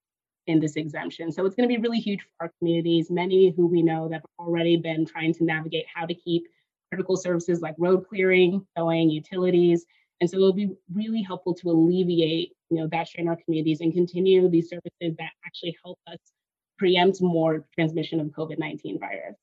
[0.48, 1.30] in this exemption.
[1.30, 4.16] So it's going to be really huge for our communities, many who we know that
[4.16, 6.44] have already been trying to navigate how to keep
[6.90, 9.84] critical services like road clearing, towing, utilities.
[10.20, 13.82] And so it'll be really helpful to alleviate, you know, that strain in our communities
[13.82, 16.18] and continue these services that actually help us
[16.78, 19.36] preempt more transmission of COVID-19 virus.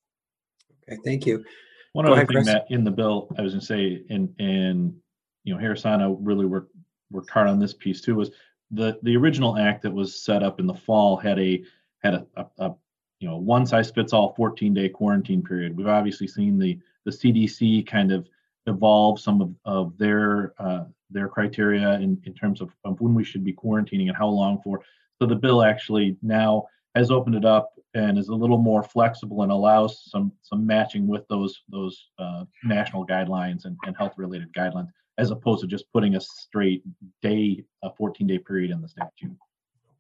[0.90, 1.46] Okay, thank you.
[1.94, 2.48] One Go other ahead, thing Chris.
[2.48, 4.96] that in the bill, I was gonna say, and, and,
[5.44, 6.76] you know, Harrisana really worked,
[7.12, 8.32] worked hard on this piece too, was
[8.76, 11.64] the, the original act that was set up in the fall had a,
[12.04, 12.76] had a, a, a
[13.20, 15.76] you know, one size fits all 14 day quarantine period.
[15.76, 18.28] We've obviously seen the, the CDC kind of
[18.68, 23.24] evolve some of, of their, uh, their criteria in, in terms of, of when we
[23.24, 24.82] should be quarantining and how long for.
[25.20, 29.44] So the bill actually now has opened it up and is a little more flexible
[29.44, 34.52] and allows some some matching with those those uh, national guidelines and, and health related
[34.54, 36.84] guidelines as opposed to just putting a straight
[37.22, 39.36] day a 14 day period in the statute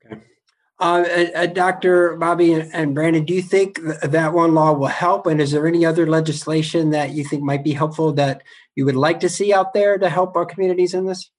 [0.06, 0.22] okay
[0.78, 2.18] uh, uh, Dr.
[2.18, 5.26] Bobby and, and, Brandon, do you think th- that one law will help?
[5.26, 8.44] And is there any other legislation that you think might be helpful that
[8.76, 11.32] you would like to see out there to help our communities in this?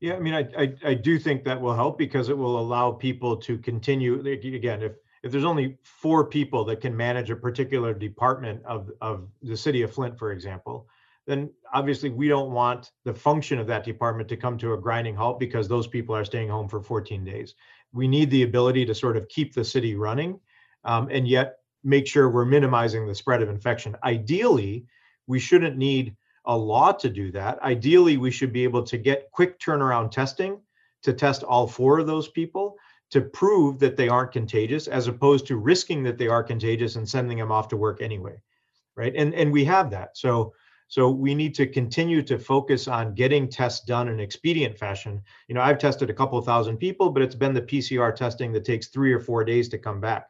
[0.00, 2.92] Yeah, I mean, I, I, I do think that will help because it will allow
[2.92, 4.20] people to continue.
[4.20, 4.92] Again, if
[5.24, 9.82] if there's only four people that can manage a particular department of of the city
[9.82, 10.86] of Flint, for example,
[11.28, 15.14] then obviously we don't want the function of that department to come to a grinding
[15.14, 17.54] halt because those people are staying home for 14 days.
[17.92, 20.40] We need the ability to sort of keep the city running,
[20.84, 23.94] um, and yet make sure we're minimizing the spread of infection.
[24.02, 24.86] Ideally,
[25.26, 27.62] we shouldn't need a law to do that.
[27.62, 30.58] Ideally, we should be able to get quick turnaround testing
[31.02, 32.76] to test all four of those people
[33.10, 37.06] to prove that they aren't contagious as opposed to risking that they are contagious and
[37.06, 38.34] sending them off to work anyway
[38.96, 40.52] right and and we have that so
[40.88, 45.54] so we need to continue to focus on getting tests done in expedient fashion you
[45.54, 48.88] know i've tested a couple thousand people but it's been the pcr testing that takes
[48.88, 50.28] 3 or 4 days to come back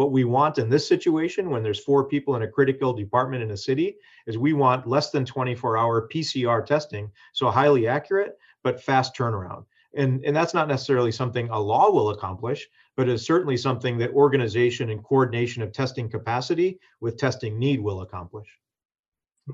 [0.00, 3.50] what we want in this situation, when there's four people in a critical department in
[3.50, 3.96] a city,
[4.26, 7.10] is we want less than 24 hour PCR testing.
[7.32, 9.64] So highly accurate, but fast turnaround.
[9.94, 14.12] And, and that's not necessarily something a law will accomplish, but is certainly something that
[14.12, 18.48] organization and coordination of testing capacity with testing need will accomplish.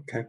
[0.03, 0.25] Okay.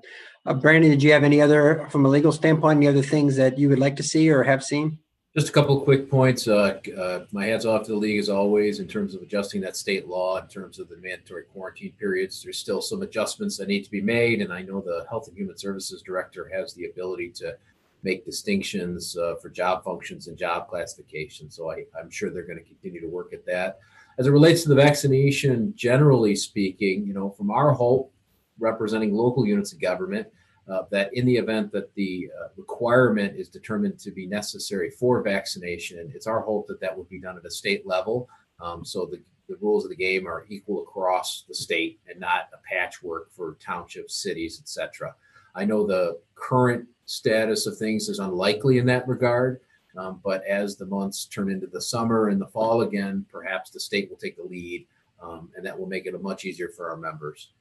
[0.46, 3.58] Uh, Brandon, did you have any other, from a legal standpoint, any other things that
[3.58, 5.00] you would like to see or have seen?
[5.36, 6.48] Just a couple of quick points.
[6.48, 9.78] Uh, uh, my hats off to the league as always in terms of adjusting that
[9.78, 12.42] state law in terms of the mandatory quarantine periods.
[12.42, 15.38] There's still some adjustments that need to be made, and I know the Health and
[15.38, 17.56] Human Services Director has the ability to
[18.04, 21.52] make distinctions uh, for job functions and job classification.
[21.52, 23.80] So I, I'm sure they're going to continue to work at that.
[24.18, 28.12] As it relates to the vaccination, generally speaking, you know, from our hope
[28.60, 30.28] representing local units of government,
[30.70, 35.22] uh, that in the event that the uh, requirement is determined to be necessary for
[35.22, 38.28] vaccination, it's our hope that that will be done at a state level.
[38.60, 42.50] Um, so the, the rules of the game are equal across the state and not
[42.54, 45.16] a patchwork for townships, cities, etc.
[45.56, 49.62] I know the current status of things is unlikely in that regard,
[49.98, 53.80] um, but as the months turn into the summer and the fall again, perhaps the
[53.80, 54.86] state will take the lead,
[55.22, 57.52] um, and that will make it much easier for our members.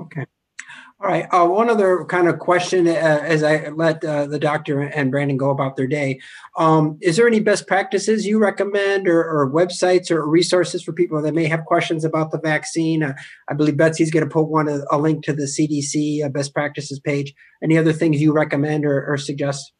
[0.00, 0.26] Okay.
[1.00, 1.26] All right.
[1.32, 5.36] Uh, one other kind of question uh, as I let uh, the doctor and Brandon
[5.36, 6.20] go about their day.
[6.56, 11.20] Um, is there any best practices you recommend or, or, websites or resources for people
[11.20, 13.02] that may have questions about the vaccine?
[13.02, 13.12] Uh,
[13.48, 16.54] I believe Betsy's going to put one a, a, link to the CDC uh, best
[16.54, 17.34] practices page.
[17.62, 19.72] Any other things you recommend or, or suggest?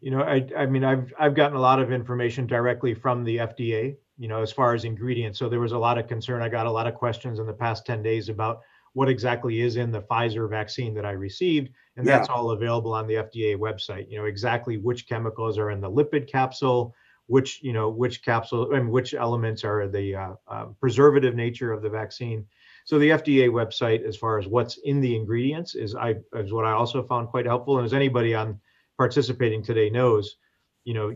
[0.00, 3.36] You know, I, I mean, I've I've gotten a lot of information directly from the
[3.36, 3.96] FDA.
[4.20, 5.38] You know, as far as ingredients.
[5.38, 6.42] So there was a lot of concern.
[6.42, 8.60] I got a lot of questions in the past ten days about
[8.92, 11.70] what exactly is in the Pfizer vaccine that I received.
[11.96, 12.18] And Yeah.
[12.18, 14.10] that's all available on the FDA website.
[14.10, 16.94] You know, exactly which chemicals are in the lipid capsule,
[17.28, 21.80] which, you know, which capsule and which elements are the uh, uh, preservative nature of
[21.82, 22.44] the vaccine.
[22.84, 26.66] So the FDA website, as far as what's in the ingredients, is I is what
[26.66, 27.78] I also found quite helpful.
[27.78, 28.60] And as anybody on
[28.98, 30.36] participating today knows,
[30.84, 31.14] you know,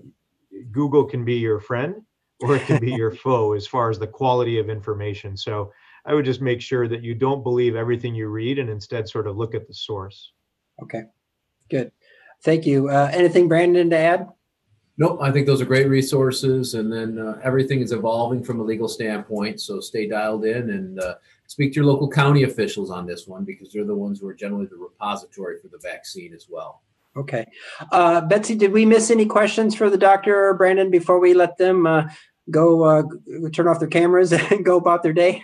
[0.70, 1.96] Google can be your friend
[2.40, 5.36] or it can be your foe as far as the quality of information.
[5.36, 5.72] So
[6.04, 9.26] I would just make sure that you don't believe everything you read and instead sort
[9.26, 10.32] of look at the source.
[10.82, 11.04] Okay,
[11.70, 11.92] good.
[12.42, 12.88] Thank you.
[12.88, 14.28] Uh, anything, Brandon, to add?
[14.96, 18.62] Nope, I think those are great resources, and then uh, everything is evolving from a
[18.62, 19.60] legal standpoint.
[19.60, 21.14] So stay dialed in and uh,
[21.48, 24.34] speak to your local county officials on this one because they're the ones who are
[24.34, 26.82] generally the repository for the vaccine as well.
[27.16, 27.46] Okay.
[27.92, 31.58] Uh, Betsy, did we miss any questions for the doctor or Brandon before we let
[31.58, 32.08] them uh,
[32.50, 33.02] go uh,
[33.52, 35.42] turn off their cameras and go about their day?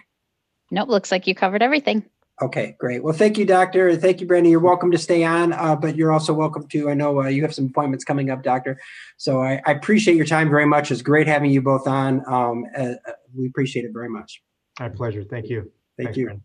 [0.70, 2.04] Nope, looks like you covered everything.
[2.42, 3.02] Okay, great.
[3.04, 3.94] Well, thank you, doctor.
[3.96, 4.50] Thank you, Brandon.
[4.50, 6.88] You're welcome to stay on, uh, but you're also welcome to.
[6.88, 8.80] I know uh, you have some appointments coming up, doctor.
[9.18, 10.90] So I, I appreciate your time very much.
[10.90, 12.22] It's great having you both on.
[12.26, 12.94] Um, uh,
[13.36, 14.42] we appreciate it very much.
[14.78, 15.22] My pleasure.
[15.22, 15.70] Thank you.
[15.98, 16.24] Thank Thanks, you.
[16.26, 16.44] Brandon.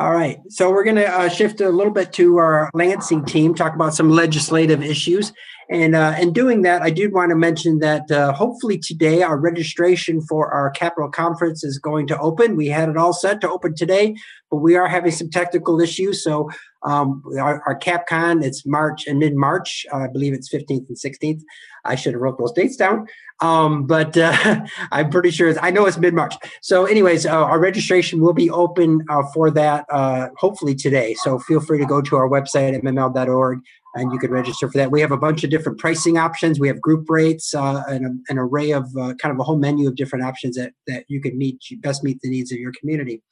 [0.00, 0.40] All right.
[0.48, 3.92] So we're going to uh, shift a little bit to our Lansing team, talk about
[3.92, 5.30] some legislative issues.
[5.68, 9.38] And uh, in doing that, I did want to mention that uh, hopefully today our
[9.38, 12.56] registration for our Capitol Conference is going to open.
[12.56, 14.16] We had it all set to open today,
[14.50, 16.24] but we are having some technical issues.
[16.24, 16.48] So
[16.82, 19.84] um, our, our CapCon, it's March and mid-March.
[19.92, 21.42] Uh, I believe it's 15th and 16th.
[21.84, 23.06] I should have wrote those dates down.
[23.40, 26.34] Um, but uh, I'm pretty sure it's, I know it's mid-March.
[26.62, 31.14] So anyways, uh, our registration will be open uh, for that uh, hopefully today.
[31.22, 33.60] So feel free to go to our website at mml.org
[33.94, 34.90] and you can register for that.
[34.90, 36.60] We have a bunch of different pricing options.
[36.60, 39.56] We have group rates uh, and a, an array of uh, kind of a whole
[39.56, 42.72] menu of different options that, that you can meet, best meet the needs of your
[42.78, 43.22] community.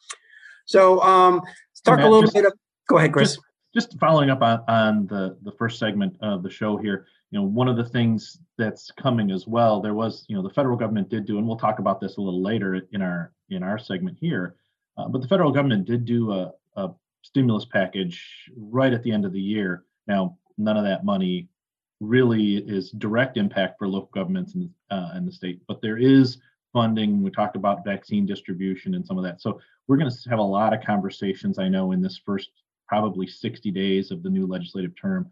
[0.67, 2.53] So um, let's talk a Matt, little just- bit of,
[2.89, 3.37] go ahead, Chris.
[3.37, 7.39] Just, just following up on, on the, the first segment of the show here, you
[7.39, 10.77] know, one of the things that's coming as well, there was, you know, the federal
[10.77, 13.79] government did do, and we'll talk about this a little later in our, in our
[13.79, 14.57] segment here,
[14.97, 16.91] uh, but the federal government did do a, a
[17.23, 19.85] stimulus package right at the end of the year.
[20.07, 21.49] Now, none of that money
[22.01, 26.39] really is direct impact for local governments in, uh, in the state, but there is
[26.73, 27.23] funding.
[27.23, 29.41] We talked about vaccine distribution and some of that.
[29.41, 32.51] So we're going to have a lot of conversations, I know, in this first
[32.87, 35.31] probably 60 days of the new legislative term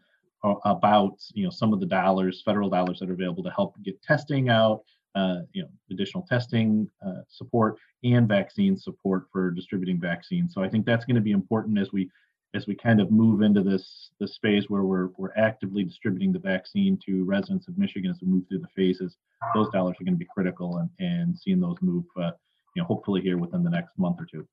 [0.64, 4.00] about you know some of the dollars, federal dollars that are available to help get
[4.02, 4.82] testing out,
[5.14, 10.52] uh, you know, additional testing uh, support and vaccine support for distributing vaccines.
[10.54, 12.10] So I think that's going to be important as we
[12.54, 16.38] as we kind of move into this this phase where we're we're actively distributing the
[16.38, 19.16] vaccine to residents of Michigan as we move through the phases.
[19.54, 22.32] Those dollars are going to be critical and and seeing those move, uh,
[22.74, 24.46] you know, hopefully here within the next month or two.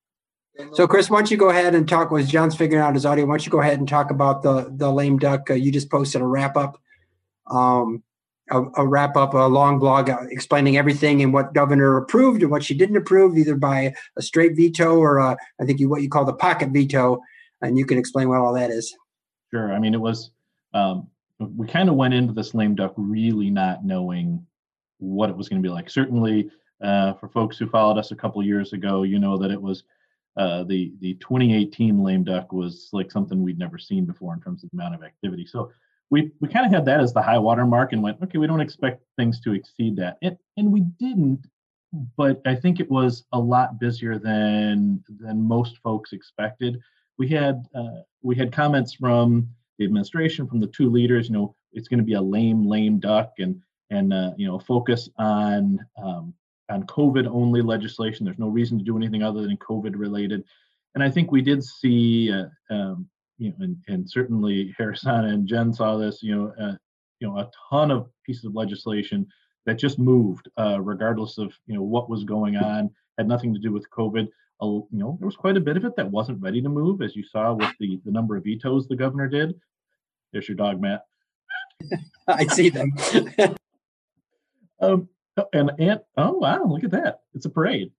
[0.73, 2.11] So, Chris, why don't you go ahead and talk?
[2.11, 3.25] Was John's figuring out his audio?
[3.25, 5.49] Why don't you go ahead and talk about the the lame duck?
[5.49, 6.79] Uh, you just posted a wrap up,
[7.49, 8.03] um,
[8.51, 12.51] a, a wrap up, a long blog uh, explaining everything and what governor approved and
[12.51, 16.03] what she didn't approve, either by a straight veto or uh, I think you what
[16.03, 17.19] you call the pocket veto,
[17.61, 18.95] and you can explain what all that is.
[19.51, 19.73] Sure.
[19.73, 20.31] I mean, it was,
[20.73, 21.07] um,
[21.39, 24.45] we kind of went into this lame duck really not knowing
[24.99, 25.89] what it was going to be like.
[25.89, 29.61] Certainly, uh, for folks who followed us a couple years ago, you know that it
[29.61, 29.83] was
[30.37, 34.63] uh, the the 2018 lame duck was like something we'd never seen before in terms
[34.63, 35.45] of the amount of activity.
[35.45, 35.71] So
[36.09, 38.47] we we kind of had that as the high water mark and went, okay, we
[38.47, 41.45] don't expect things to exceed that, and and we didn't.
[42.17, 46.79] But I think it was a lot busier than than most folks expected.
[47.17, 51.27] We had uh, we had comments from the administration, from the two leaders.
[51.27, 54.57] You know, it's going to be a lame lame duck, and and uh, you know
[54.57, 56.33] focus on um,
[56.73, 58.25] on COVID only legislation.
[58.25, 60.43] There's no reason to do anything other than COVID related.
[60.95, 63.07] And I think we did see, uh, um,
[63.37, 66.75] you know, and, and certainly Harrison and Jen saw this, you know, uh,
[67.19, 69.27] you know, a ton of pieces of legislation
[69.65, 73.59] that just moved, uh, regardless of you know what was going on, had nothing to
[73.59, 74.27] do with COVID.
[74.61, 77.01] Uh, you know, there was quite a bit of it that wasn't ready to move,
[77.01, 79.55] as you saw with the the number of vetoes the governor did.
[80.31, 81.05] There's your dog, Matt.
[82.27, 82.91] I see them.
[84.79, 85.07] Um,
[85.37, 87.21] oh, and and oh wow, look at that!
[87.33, 87.91] It's a parade.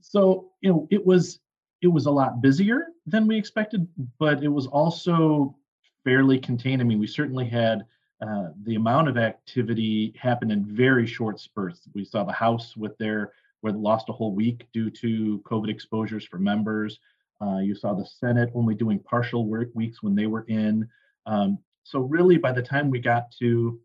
[0.00, 1.40] So you know, it was
[1.82, 3.86] it was a lot busier than we expected,
[4.18, 5.56] but it was also
[6.04, 6.80] fairly contained.
[6.80, 7.84] I mean, we certainly had
[8.20, 11.86] uh, the amount of activity happen in very short spurts.
[11.94, 15.68] We saw the House with their where they lost a whole week due to COVID
[15.68, 16.98] exposures for members.
[17.40, 20.88] Uh, you saw the Senate only doing partial work weeks when they were in.
[21.26, 23.78] Um, so really, by the time we got to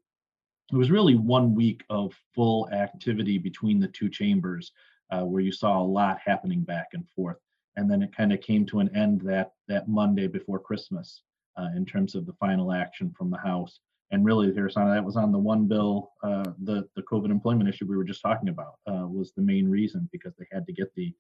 [0.72, 4.72] it was really one week of full activity between the two chambers
[5.12, 7.38] uh, where you saw a lot happening back and forth.
[7.78, 11.24] and then it kind of came to an end that that Monday before Christmas
[11.58, 13.80] uh, in terms of the final action from the House.
[14.12, 17.86] And really, Harrisana, that was on the one bill, uh, the the COVID employment issue
[17.88, 20.94] we were just talking about uh, was the main reason because they had to get
[20.96, 21.14] the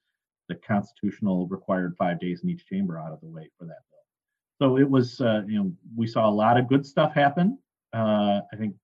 [0.49, 4.05] the constitutional required five days in each chamber out of the way for that bill.
[4.59, 7.57] So it was, uh, you know, we saw a lot of good stuff happen.
[7.93, 8.75] Uh, I think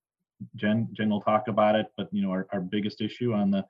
[0.56, 3.64] Jen Jen will talk about it, but you know, our, our biggest issue on the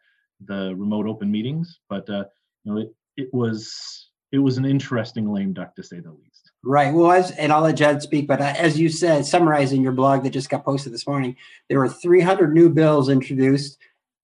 [0.46, 2.24] the remote open meetings, but uh,
[2.64, 6.52] you know, it it was it was an interesting lame duck to say the least.
[6.64, 6.92] Right.
[6.92, 10.24] Well, as and I'll let Jed speak, but uh, as you said, summarizing your blog
[10.24, 11.36] that just got posted this morning,
[11.68, 13.78] there were 300 new bills introduced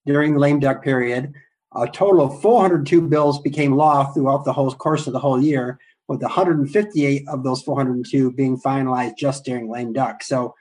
[0.05, 1.33] during the lame duck period.
[1.77, 5.79] A total of 402 bills became law throughout the whole course of the whole year,
[6.09, 10.23] with 158 of those 402 being finalized just during lame duck.
[10.23, 10.55] So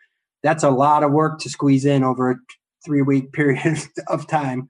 [0.43, 2.35] that's a lot of work to squeeze in over a
[2.85, 4.69] three week period of time.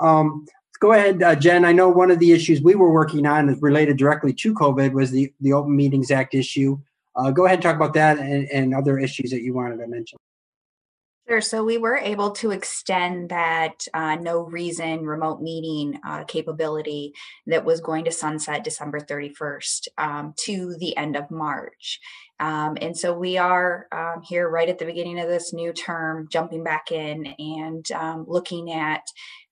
[0.00, 0.46] Um,
[0.80, 1.64] go ahead, uh, Jen.
[1.64, 4.92] I know one of the issues we were working on is related directly to COVID
[4.92, 6.78] was the, the Open Meetings Act issue.
[7.16, 9.88] Uh, go ahead and talk about that and, and other issues that you wanted to
[9.88, 10.18] mention.
[11.28, 11.40] Sure.
[11.42, 17.12] So we were able to extend that uh, no reason remote meeting uh, capability
[17.46, 22.00] that was going to sunset December 31st um, to the end of March.
[22.40, 26.28] Um, and so we are um, here right at the beginning of this new term,
[26.30, 29.02] jumping back in and um, looking at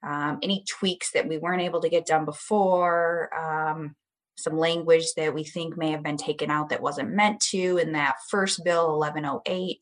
[0.06, 3.96] um, any tweaks that we weren't able to get done before um,
[4.38, 7.92] some language that we think may have been taken out that wasn't meant to in
[7.92, 9.78] that first bill 1108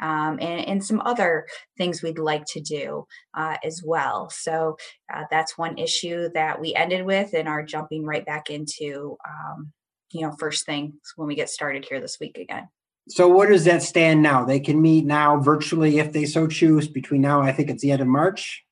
[0.00, 1.46] um, and, and, some other
[1.78, 4.28] things we'd like to do uh, as well.
[4.30, 4.76] So
[5.12, 9.72] uh, that's one issue that we ended with and are jumping right back into um,
[10.12, 12.68] you know first thing when we get started here this week again.
[13.08, 14.44] So what does that stand now?
[14.44, 17.90] They can meet now virtually if they so choose between now i think it's the
[17.90, 18.64] end of march?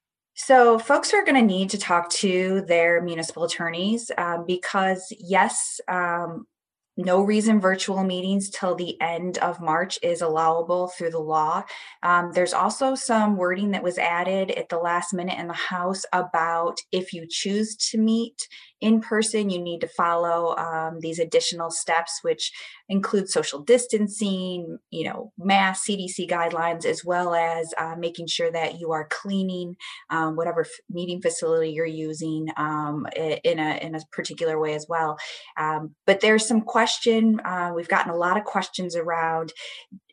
[0.43, 5.83] So, folks are going to need to talk to their municipal attorneys um, because, yes,
[5.87, 6.47] um,
[6.97, 11.63] no reason virtual meetings till the end of March is allowable through the law.
[12.03, 16.05] Um, there's also some wording that was added at the last minute in the House
[16.13, 18.49] about if you choose to meet
[18.81, 22.53] in person, you need to follow um, these additional steps, which
[22.89, 28.81] include social distancing, you know, mass CDC guidelines, as well as uh, making sure that
[28.81, 29.77] you are cleaning
[30.09, 35.19] um, whatever meeting facility you're using um, in a in a particular way as well.
[35.57, 37.41] Um, but there's some question.
[37.45, 39.53] Uh, we've gotten a lot of questions around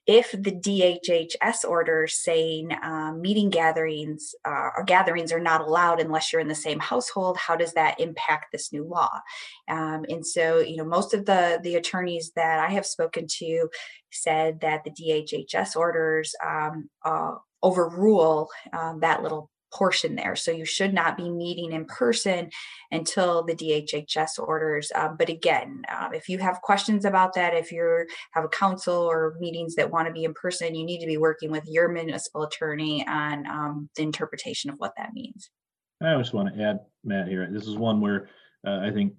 [0.07, 6.31] if the DHHS order saying um, meeting gatherings uh, or gatherings are not allowed unless
[6.31, 9.11] you're in the same household, how does that impact this new law?
[9.69, 13.69] Um, and so, you know, most of the the attorneys that I have spoken to
[14.11, 20.35] said that the DHHS orders um, uh, overrule um, that little portion there.
[20.35, 22.49] So you should not be meeting in person
[22.91, 24.91] until the DHHS orders.
[24.95, 28.95] Um, but again, uh, if you have questions about that, if you have a council
[28.95, 31.89] or meetings that want to be in person, you need to be working with your
[31.89, 35.49] municipal attorney on um, the interpretation of what that means.
[36.01, 37.47] I just want to add, Matt, here.
[37.51, 38.29] This is one where
[38.65, 39.13] uh, I think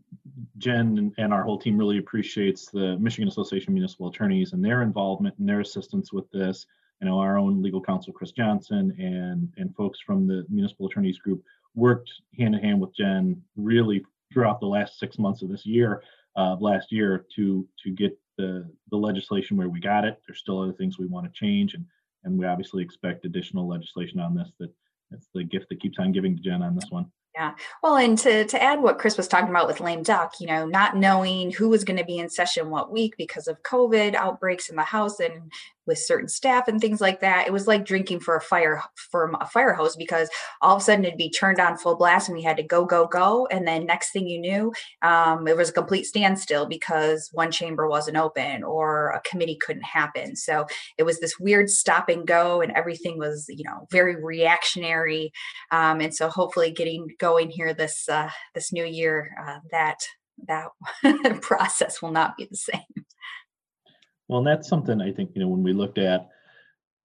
[0.58, 4.82] Jen and our whole team really appreciates the Michigan Association of Municipal Attorneys and their
[4.82, 6.66] involvement and their assistance with this.
[7.00, 11.18] I know our own legal counsel, Chris Johnson, and and folks from the municipal attorneys
[11.18, 11.42] group
[11.74, 16.02] worked hand in hand with Jen really throughout the last six months of this year,
[16.36, 20.20] uh, last year, to to get the the legislation where we got it.
[20.26, 21.84] There's still other things we want to change, and
[22.24, 24.50] and we obviously expect additional legislation on this.
[24.58, 24.72] That
[25.10, 27.10] that's the gift that keeps on giving to Jen on this one.
[27.34, 27.54] Yeah.
[27.82, 30.66] Well, and to, to add what Chris was talking about with lame duck, you know,
[30.66, 34.68] not knowing who was going to be in session what week because of COVID outbreaks
[34.68, 35.52] in the house and
[35.88, 37.48] with certain staff and things like that.
[37.48, 40.28] It was like drinking for a fire from a fire hose because
[40.60, 42.84] all of a sudden it'd be turned on full blast and we had to go,
[42.84, 43.48] go, go.
[43.50, 44.72] And then next thing you knew,
[45.02, 49.82] um, it was a complete standstill because one chamber wasn't open or a committee couldn't
[49.82, 50.36] happen.
[50.36, 50.66] So
[50.98, 55.32] it was this weird stop and go, and everything was, you know, very reactionary.
[55.72, 59.98] Um, and so hopefully getting going here this uh, this new year, uh, that
[60.46, 60.68] that
[61.42, 63.04] process will not be the same.
[64.28, 66.28] Well, that's something I think, you know, when we looked at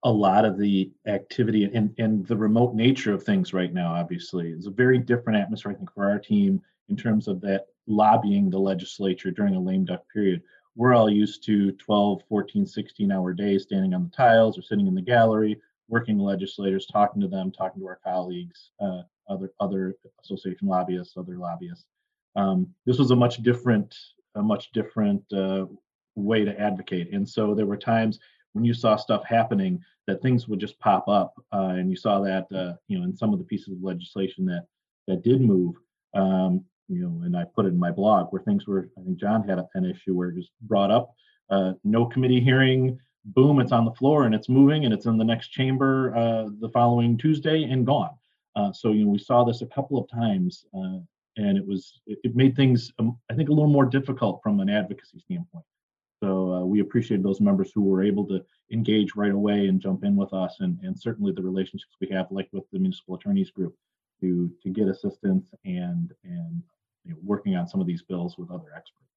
[0.03, 4.49] a lot of the activity and, and the remote nature of things right now, obviously,
[4.49, 8.49] it's a very different atmosphere, I think, for our team in terms of that lobbying
[8.49, 10.41] the legislature during a lame duck period.
[10.75, 14.87] We're all used to 12, 14, 16 hour days standing on the tiles or sitting
[14.87, 15.61] in the gallery,
[15.93, 21.37] working legislators, talking to them, talking to our colleagues, uh, other other association lobbyists, other
[21.37, 21.85] lobbyists.
[22.35, 23.95] Um, this was a much different,
[24.33, 25.65] a much different uh,
[26.15, 27.13] way to advocate.
[27.13, 28.19] And so there were times
[28.53, 32.19] when you saw stuff happening that things would just pop up, uh, and you saw
[32.21, 34.65] that uh, you know in some of the pieces of legislation that
[35.07, 35.75] that did move.
[36.15, 38.89] Um, you know, and I put it in my blog where things were.
[38.97, 41.13] I think John had an issue where it was brought up.
[41.49, 42.99] Uh, no committee hearing.
[43.25, 43.59] Boom!
[43.59, 46.69] It's on the floor and it's moving and it's in the next chamber uh, the
[46.69, 48.11] following Tuesday and gone.
[48.55, 50.99] Uh, so you know we saw this a couple of times, uh,
[51.37, 54.59] and it was it, it made things um, I think a little more difficult from
[54.59, 55.65] an advocacy standpoint.
[56.21, 60.03] So uh, we appreciated those members who were able to engage right away and jump
[60.03, 63.51] in with us, and, and certainly the relationships we have, like with the municipal attorneys
[63.51, 63.75] group,
[64.19, 66.61] to to get assistance and and
[67.05, 69.12] you know, working on some of these bills with other experts.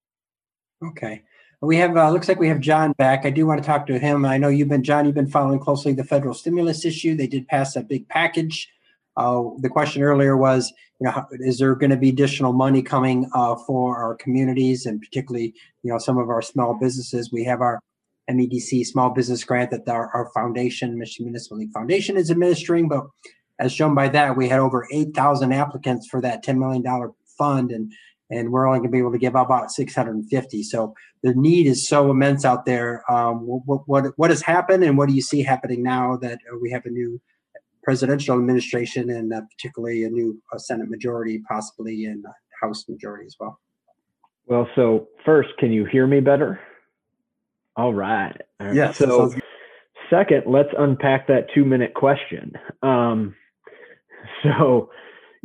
[0.85, 1.23] Okay.
[1.63, 3.25] We have, uh, looks like we have John back.
[3.25, 4.27] I do want to talk to him.
[4.27, 7.17] I know you've been, John, you've been following closely the federal stimulus issue.
[7.17, 8.69] They did pass a big package.
[9.17, 12.83] Uh, the question earlier was, you know, how, is there going to be additional money
[12.83, 17.33] coming uh, for our communities and particularly, you know, some of our small businesses?
[17.33, 17.81] We have our
[18.31, 22.89] MEDC small business grant that our, our foundation, Michigan Municipal League Foundation, is administering.
[22.89, 23.07] But
[23.59, 26.85] as shown by that, we had over 8,000 applicants for that $10 million
[27.39, 27.93] fund, and
[28.31, 30.63] and we're only going to be able to give about 650.
[30.65, 33.03] So the need is so immense out there.
[33.11, 36.71] Um, what, what what has happened, and what do you see happening now that we
[36.71, 37.21] have a new
[37.83, 42.25] presidential administration and uh, particularly a new uh, Senate majority, possibly and
[42.61, 43.61] House majority as well?
[44.47, 46.61] Well, so first, can you hear me better?
[47.77, 48.35] All right.
[48.61, 48.77] All right.
[48.77, 48.99] Yes.
[48.99, 49.35] So,
[50.09, 52.53] second, let's unpack that two minute question.
[52.83, 53.35] Um,
[54.43, 54.91] so,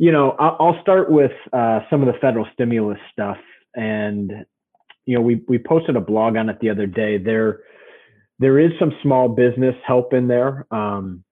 [0.02, 3.36] you know, I'll start with uh, some of the federal stimulus stuff,
[3.76, 4.32] and
[5.06, 7.18] you know, we we posted a blog on it the other day.
[7.18, 7.60] There,
[8.40, 10.66] there is some small business help in there.
[10.72, 11.22] Um,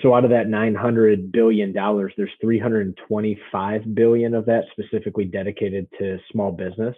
[0.00, 6.16] so out of that 900 billion dollars, there's 325 billion of that specifically dedicated to
[6.32, 6.96] small business.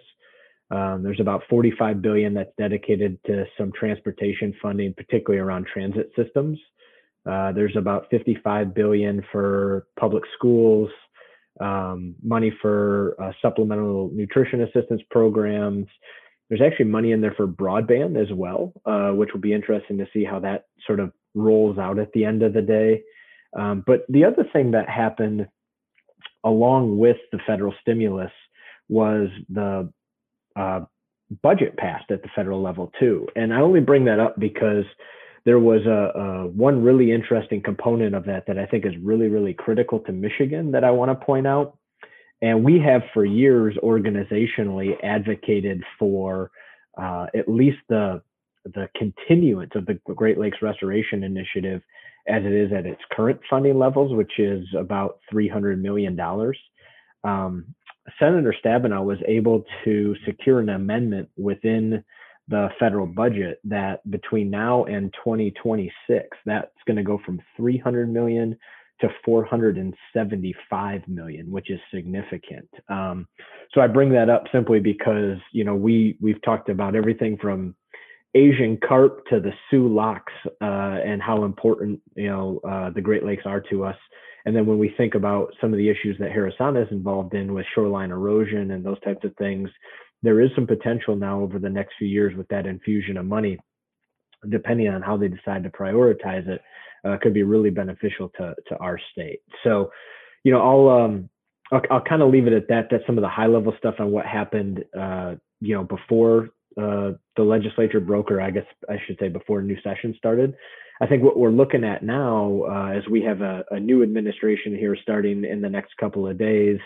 [0.71, 6.57] Um, there's about 45 billion that's dedicated to some transportation funding, particularly around transit systems.
[7.29, 10.89] Uh, there's about 55 billion for public schools,
[11.61, 15.87] um, money for uh, supplemental nutrition assistance programs.
[16.49, 20.07] There's actually money in there for broadband as well, uh, which will be interesting to
[20.13, 23.01] see how that sort of rolls out at the end of the day.
[23.57, 25.47] Um, but the other thing that happened
[26.43, 28.31] along with the federal stimulus
[28.89, 29.89] was the
[30.55, 30.81] uh,
[31.41, 33.27] budget passed at the federal level too.
[33.35, 34.85] And I only bring that up because
[35.45, 39.27] there was a, a, one really interesting component of that that I think is really
[39.27, 41.77] really critical to Michigan that I want to point out.
[42.41, 46.51] And we have for years organizationally advocated for
[46.97, 48.21] uh, at least the
[48.65, 51.81] the continuance of the Great Lakes Restoration Initiative
[52.27, 56.17] as it is at its current funding levels, which is about $300 million.
[57.23, 57.75] Um,
[58.19, 62.03] Senator Stabenow was able to secure an amendment within
[62.47, 68.57] the federal budget that between now and 2026, that's going to go from 300 million
[69.01, 72.69] to 475 million, which is significant.
[72.89, 73.27] Um,
[73.73, 77.75] so I bring that up simply because you know we we've talked about everything from
[78.35, 83.25] Asian carp to the Soo Locks uh, and how important you know uh, the Great
[83.25, 83.97] Lakes are to us.
[84.45, 87.53] And then when we think about some of the issues that Harrisana is involved in
[87.53, 89.69] with shoreline erosion and those types of things,
[90.23, 93.59] there is some potential now over the next few years with that infusion of money,
[94.49, 96.61] depending on how they decide to prioritize it,
[97.05, 99.39] uh, could be really beneficial to to our state.
[99.63, 99.91] So,
[100.43, 101.29] you know, I'll um,
[101.71, 102.87] I'll, I'll kind of leave it at that.
[102.89, 107.11] That's some of the high level stuff on what happened, uh, you know, before uh,
[107.35, 110.55] the legislature broke, or I guess I should say before new session started.
[111.01, 114.75] I think what we're looking at now, uh, as we have a, a, new administration
[114.75, 116.79] here starting in the next couple of days,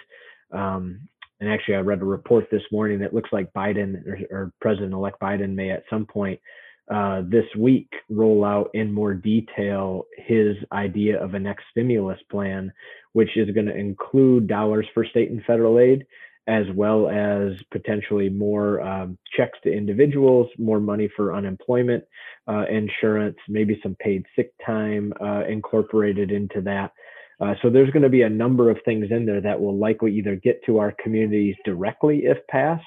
[0.51, 1.01] um,
[1.39, 5.19] and actually I read a report this morning that looks like Biden or, or President-elect
[5.19, 6.39] Biden may at some point
[6.89, 12.71] uh, this week roll out in more detail his idea of a next stimulus plan,
[13.13, 16.05] which is going to include dollars for state and federal aid,
[16.47, 22.03] as well as potentially more um, checks to individuals, more money for unemployment
[22.47, 26.93] uh, insurance, maybe some paid sick time uh, incorporated into that.
[27.39, 30.13] Uh, so there's going to be a number of things in there that will likely
[30.15, 32.83] either get to our communities directly if passed,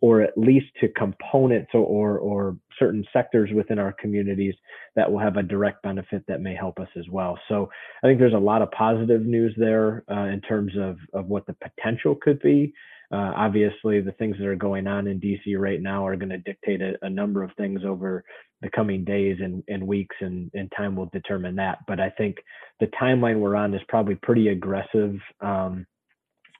[0.00, 4.54] or at least to components or, or, or certain sectors within our communities
[4.96, 7.38] that will have a direct benefit that may help us as well.
[7.48, 7.70] So
[8.02, 11.46] I think there's a lot of positive news there uh, in terms of, of what
[11.46, 12.74] the potential could be.
[13.14, 16.38] Uh, obviously, the things that are going on in DC right now are going to
[16.38, 18.24] dictate a, a, number of things over
[18.60, 21.78] the coming days and, and weeks, and, and time will determine that.
[21.86, 22.38] But I think
[22.80, 25.86] the timeline we're on is probably pretty aggressive um,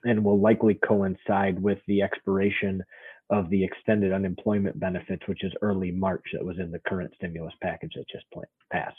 [0.04, 2.84] and will likely coincide with the expiration
[3.30, 7.54] of the extended unemployment benefits, which is early March, that was in the current stimulus
[7.62, 8.26] package that just
[8.70, 8.96] passed.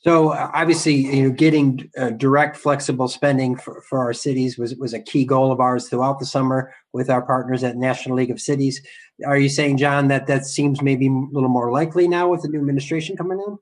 [0.00, 4.74] So uh, obviously, you know, getting uh, direct, flexible spending for, for our cities was
[4.76, 8.30] was a key goal of ours throughout the summer with our partners at National League
[8.30, 8.82] of Cities.
[9.26, 12.48] Are you saying, John, that that seems maybe a little more likely now with the
[12.48, 13.58] new administration coming in?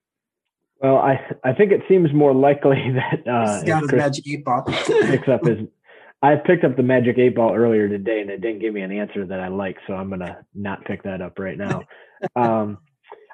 [0.81, 4.29] Well, I, I think it seems more likely that uh, He's got his Chris magic
[4.29, 4.63] eight ball.
[4.65, 5.59] picks up his.
[6.23, 8.93] I picked up the magic eight ball earlier today, and it didn't give me an
[8.93, 11.83] answer that I like, so I'm gonna not pick that up right now.
[12.37, 12.77] Um,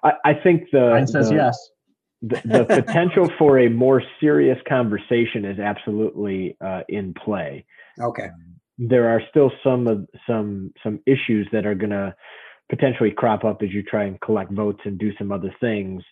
[0.04, 1.58] I, I think the Mine says the- yes.
[2.22, 7.64] the, the potential for a more serious conversation is absolutely uh, in play.
[8.00, 8.28] okay.
[8.78, 12.14] There are still some of some some issues that are going to
[12.68, 16.04] potentially crop up as you try and collect votes and do some other things,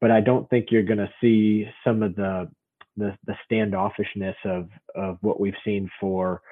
[0.00, 2.48] but I don't think you're going to see some of the
[2.96, 6.42] the, the standoffishness of of what we've seen for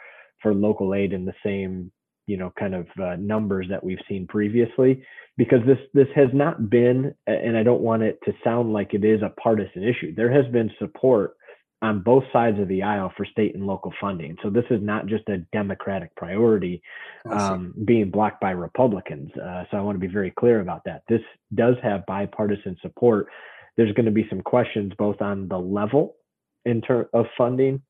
[0.42, 1.90] for local aid in the same
[2.26, 5.02] you know kind of uh, numbers that we've seen previously
[5.36, 9.04] because this this has not been and I don't want it to sound like it
[9.04, 10.14] is a partisan issue.
[10.14, 11.36] There has been support
[11.82, 14.36] on both sides of the aisle for state and local funding.
[14.42, 16.82] So this is not just a Democratic priority
[17.30, 19.30] um, being blocked by Republicans.
[19.34, 21.04] Uh, so I want to be very clear about that.
[21.08, 21.22] This
[21.54, 23.28] does have bipartisan support.
[23.76, 26.16] There's going to be some questions both on the level
[26.64, 27.80] in ter- of funding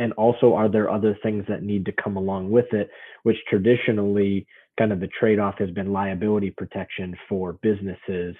[0.00, 2.90] and also are there other things that need to come along with it
[3.22, 4.46] which traditionally
[4.78, 8.36] kind of the trade-off has been liability protection for businesses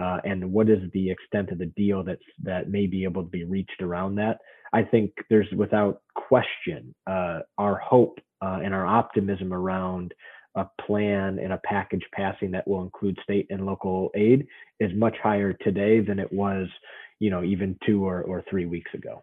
[0.00, 3.30] uh, and what is the extent of the deal that's that may be able to
[3.30, 4.38] be reached around that?
[4.72, 10.14] I think there's without question uh, our hope uh, and our optimism around
[10.54, 14.46] a plan and a package passing that will include state and local aid
[14.80, 16.68] is much higher today than it was
[17.18, 19.22] you know even two or, or three weeks ago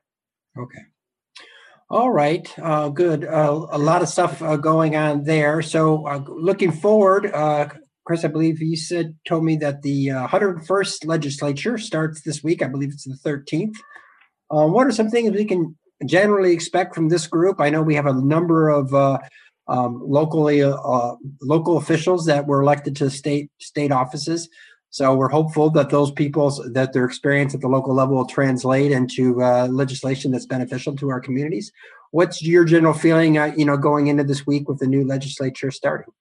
[0.58, 0.80] Okay.
[1.90, 2.52] All right.
[2.60, 3.26] Uh, good.
[3.26, 5.62] Uh, a lot of stuff uh, going on there.
[5.62, 7.68] So, uh, looking forward, uh,
[8.06, 12.64] Chris, I believe you said told me that the uh, 101st legislature starts this week.
[12.64, 13.76] I believe it's the 13th.
[14.50, 17.60] Um, what are some things we can generally expect from this group?
[17.60, 19.20] I know we have a number of uh,
[19.68, 24.50] um, locally uh, uh, local officials that were elected to state state offices.
[24.96, 28.94] So we're hopeful that those people's that their experience at the local level will translate
[28.94, 31.74] into uh, legislation that's beneficial to our communities.
[32.12, 35.70] What's your general feeling, uh, you know, going into this week with the new legislature
[35.70, 36.14] starting?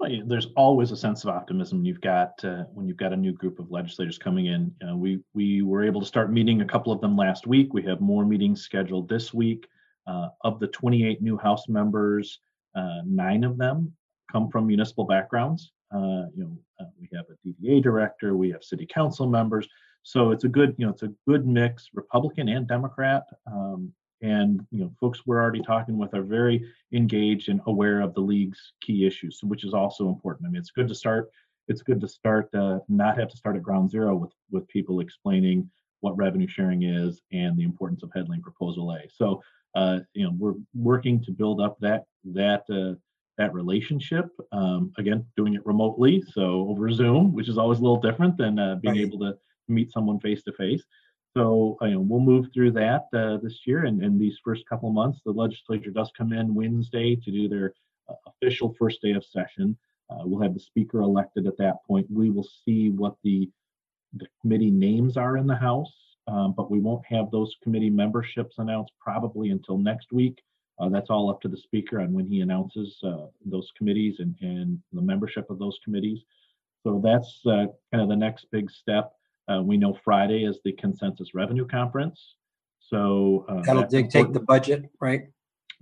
[0.00, 1.84] Well, yeah, there's always a sense of optimism.
[1.84, 4.74] You've got uh, when you've got a new group of legislators coming in.
[4.96, 7.72] We we were able to start meeting a couple of them last week.
[7.72, 9.68] We have more meetings scheduled this week.
[10.08, 12.40] Uh, of the 28 new House members,
[12.74, 13.92] uh, nine of them
[14.32, 15.70] come from municipal backgrounds.
[15.94, 19.68] Uh, you know, uh, we have a DDA director, we have city council members.
[20.02, 23.24] So it's a good, you know, it's a good mix, Republican and Democrat.
[23.46, 28.14] Um, and you know, folks we're already talking with are very engaged and aware of
[28.14, 30.46] the league's key issues, which is also important.
[30.46, 31.30] I mean, it's good to start.
[31.68, 35.00] It's good to start, uh, not have to start at ground zero with with people
[35.00, 35.70] explaining
[36.00, 39.00] what revenue sharing is and the importance of headline Proposal A.
[39.12, 39.42] So,
[39.74, 42.98] uh, you know, we're working to build up that that uh,
[43.38, 44.28] that relationship.
[44.52, 48.58] Um, again, doing it remotely, so over Zoom, which is always a little different than
[48.58, 49.04] uh, being Right.
[49.04, 49.36] able to
[49.68, 50.82] meet someone face to face.
[51.36, 54.88] So you know, we'll move through that uh, this year, and in these first couple
[54.88, 57.74] of months, the legislature does come in Wednesday to do their
[58.08, 59.76] uh, official first day of session.
[60.08, 62.06] Uh, we'll have the speaker elected at that point.
[62.10, 63.50] We will see what the
[64.14, 65.92] the committee names are in the House,
[66.26, 70.40] um, but we won't have those committee memberships announced probably until next week.
[70.78, 74.34] Uh, that's all up to the speaker on when he announces uh, those committees and,
[74.40, 76.20] and the membership of those committees.
[76.82, 79.12] So that's uh, kind of the next big step.
[79.48, 82.34] Uh, we know Friday is the consensus revenue conference.
[82.80, 85.22] So uh, That'll dictate the budget, right?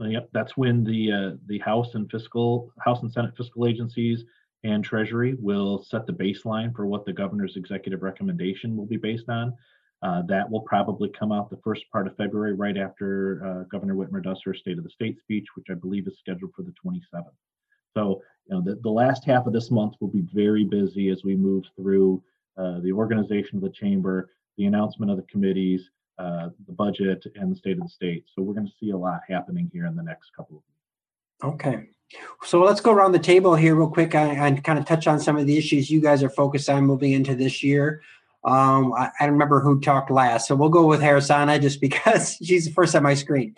[0.00, 4.24] Uh, Yep, that's when the uh, the House and fiscal House and Senate fiscal agencies
[4.64, 9.28] and Treasury will set the baseline for what the governor's executive recommendation will be based
[9.28, 9.54] on.
[10.04, 13.94] Uh, that will probably come out the first part of February, right after uh, Governor
[13.94, 16.74] Whitmer does her State of the State speech, which I believe is scheduled for the
[16.84, 17.24] 27th.
[17.96, 21.24] So, you know, the, the last half of this month will be very busy as
[21.24, 22.22] we move through
[22.58, 24.28] uh, the organization of the chamber,
[24.58, 25.88] the announcement of the committees,
[26.18, 28.26] uh, the budget, and the state of the state.
[28.34, 31.56] So we're going to see a lot happening here in the next couple of weeks.
[31.56, 31.86] Okay.
[32.44, 35.18] So let's go around the table here real quick and, and kind of touch on
[35.18, 38.02] some of the issues you guys are focused on moving into this year.
[38.44, 42.36] Um, I, I don't remember who talked last, so we'll go with Harrisana just because
[42.42, 43.54] she's the first on my screen.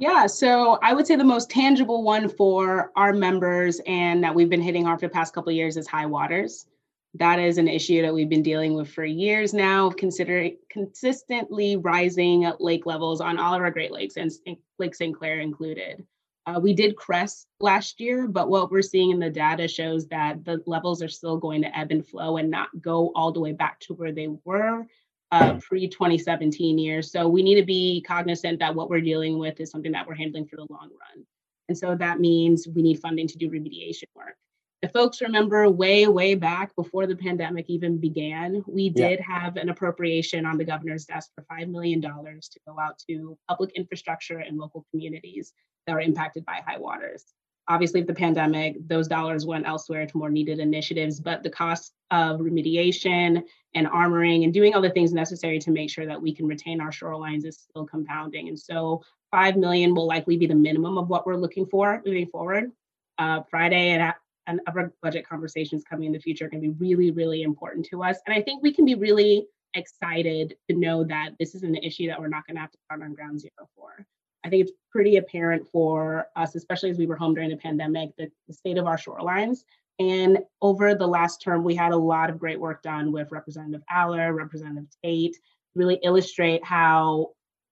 [0.00, 4.50] Yeah, so I would say the most tangible one for our members and that we've
[4.50, 6.66] been hitting hard for the past couple years is high waters.
[7.14, 12.50] That is an issue that we've been dealing with for years now, considering consistently rising
[12.58, 14.32] lake levels on all of our Great Lakes and
[14.80, 15.16] Lake St.
[15.16, 16.04] Clair included.
[16.46, 20.44] Uh, we did crest last year, but what we're seeing in the data shows that
[20.44, 23.52] the levels are still going to ebb and flow and not go all the way
[23.52, 24.86] back to where they were
[25.32, 27.10] uh, pre 2017 years.
[27.10, 30.14] So we need to be cognizant that what we're dealing with is something that we're
[30.14, 31.24] handling for the long run.
[31.68, 34.36] And so that means we need funding to do remediation work.
[34.82, 39.40] If folks remember way, way back before the pandemic even began, we did yeah.
[39.40, 43.70] have an appropriation on the governor's desk for $5 million to go out to public
[43.74, 45.54] infrastructure and local communities
[45.88, 47.24] are impacted by high waters.
[47.66, 51.94] Obviously, with the pandemic, those dollars went elsewhere to more needed initiatives, but the cost
[52.10, 53.42] of remediation
[53.74, 56.80] and armoring and doing all the things necessary to make sure that we can retain
[56.80, 58.48] our shorelines is still compounding.
[58.48, 62.26] And so 5 million will likely be the minimum of what we're looking for moving
[62.26, 62.70] forward.
[63.16, 64.12] Uh, Friday and,
[64.46, 68.18] and other budget conversations coming in the future to be really, really important to us.
[68.26, 72.08] And I think we can be really excited to know that this is an issue
[72.08, 74.06] that we're not going to have to start on ground zero for.
[74.44, 78.10] I think it's pretty apparent for us, especially as we were home during the pandemic,
[78.18, 79.64] that the state of our shorelines.
[79.98, 83.82] And over the last term, we had a lot of great work done with Representative
[83.90, 85.36] Allor, Representative Tate,
[85.74, 87.30] really illustrate how,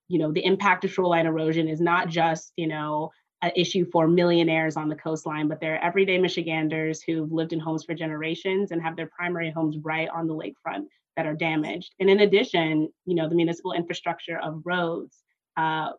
[0.09, 3.11] you know, the impact of shoreline erosion is not just, you know,
[3.43, 7.85] an issue for millionaires on the coastline, but they're everyday Michiganders who've lived in homes
[7.85, 10.85] for generations and have their primary homes right on the lakefront
[11.16, 11.93] that are damaged.
[11.99, 15.18] And in addition, you know, the municipal infrastructure of roads,
[15.57, 15.91] uh,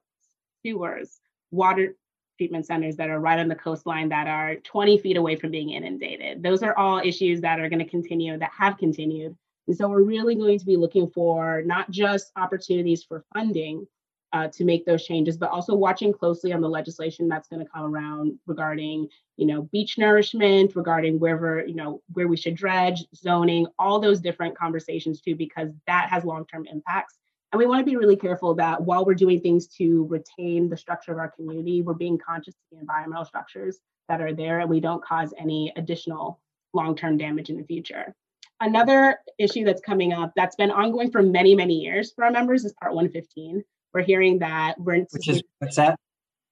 [0.63, 1.19] sewers,
[1.51, 1.95] water
[2.37, 5.69] treatment centers that are right on the coastline that are 20 feet away from being
[5.69, 6.41] inundated.
[6.41, 9.35] Those are all issues that are going to continue, that have continued.
[9.67, 13.87] And so we're really going to be looking for not just opportunities for funding
[14.33, 17.71] uh, to make those changes, but also watching closely on the legislation that's going to
[17.71, 19.07] come around regarding,
[19.37, 24.19] you know, beach nourishment, regarding wherever, you know, where we should dredge, zoning, all those
[24.19, 27.19] different conversations too, because that has long-term impacts
[27.53, 30.75] and we want to be really careful that while we're doing things to retain the
[30.75, 33.77] structure of our community, we're being conscious of the environmental structures
[34.09, 36.41] that are there and we don't cause any additional
[36.73, 38.15] long-term damage in the future.
[38.59, 42.65] Another issue that's coming up that's been ongoing for many, many years for our members
[42.65, 43.63] is Part 115.
[43.93, 45.99] We're hearing that we're Which is what's that?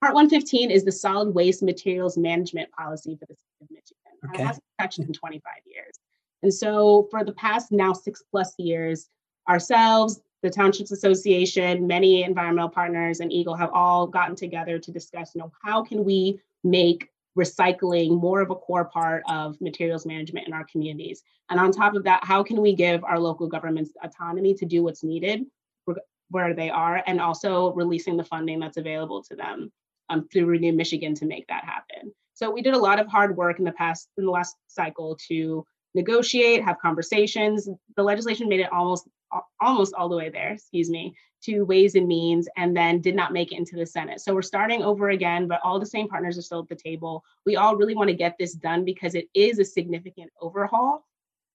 [0.02, 4.30] Part 115 is the solid waste materials management policy for the state of Michigan.
[4.30, 4.44] Okay.
[4.44, 5.94] It hasn't touched in 25 years.
[6.44, 9.10] And so for the past now six plus years,
[9.50, 15.36] ourselves, the Townships Association, many environmental partners, and EGLE have all gotten together to discuss,
[15.36, 20.48] you know, how can we make recycling more of a core part of materials management
[20.48, 21.24] in our communities?
[21.50, 24.84] And on top of that, how can we give our local governments autonomy to do
[24.84, 25.46] what's needed
[26.32, 29.72] where they are, and also releasing the funding that's available to them
[30.10, 32.12] um, through Renew Michigan to make that happen.
[32.34, 35.18] So we did a lot of hard work in the past, in the last cycle
[35.28, 37.70] to negotiate, have conversations.
[37.96, 39.08] The legislation made it almost
[39.62, 43.34] almost all the way there, excuse me, to Ways and Means, and then did not
[43.34, 44.22] make it into the Senate.
[44.22, 47.24] So we're starting over again, but all the same partners are still at the table.
[47.46, 51.06] We all really want to get this done because it is a significant overhaul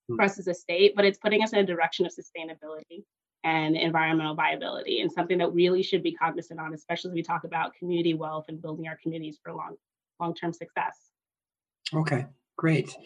[0.08, 0.16] hmm.
[0.16, 3.04] for us as a state, but it's putting us in a direction of sustainability
[3.44, 7.44] and environmental viability and something that really should be cognizant on, especially as we talk
[7.44, 9.76] about community wealth and building our communities for long
[10.18, 11.10] long-term success.
[11.94, 12.96] Okay, great.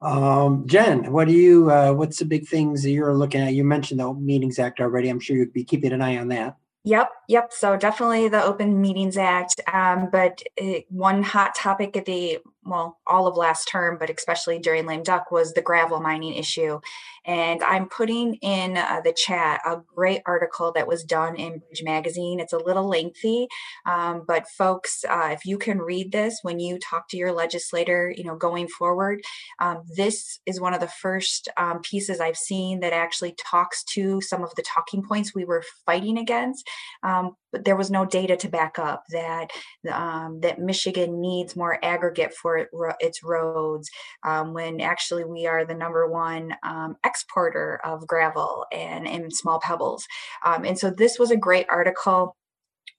[0.00, 3.54] Um, Jen, what do you, uh, what's the big things that you're looking at?
[3.54, 5.08] You mentioned the Open Meetings Act already.
[5.08, 6.56] I'm sure you'd be keeping an eye on that.
[6.84, 7.52] Yep, yep.
[7.52, 9.60] So definitely the Open Meetings Act.
[9.72, 14.58] Um, but it, one hot topic at the well, all of last term, but especially
[14.58, 16.80] during lame duck, was the gravel mining issue.
[17.28, 21.82] And I'm putting in uh, the chat a great article that was done in Bridge
[21.84, 22.40] Magazine.
[22.40, 23.48] It's a little lengthy,
[23.84, 28.12] um, but folks, uh, if you can read this when you talk to your legislator,
[28.16, 29.20] you know, going forward,
[29.60, 34.22] um, this is one of the first um, pieces I've seen that actually talks to
[34.22, 36.66] some of the talking points we were fighting against.
[37.02, 39.50] Um, but there was no data to back up that
[39.90, 42.68] um, that Michigan needs more aggregate for
[43.00, 43.88] its roads
[44.24, 49.60] um, when actually we are the number one um, exporter of gravel and, and small
[49.60, 50.06] pebbles.
[50.44, 52.36] Um, and so this was a great article,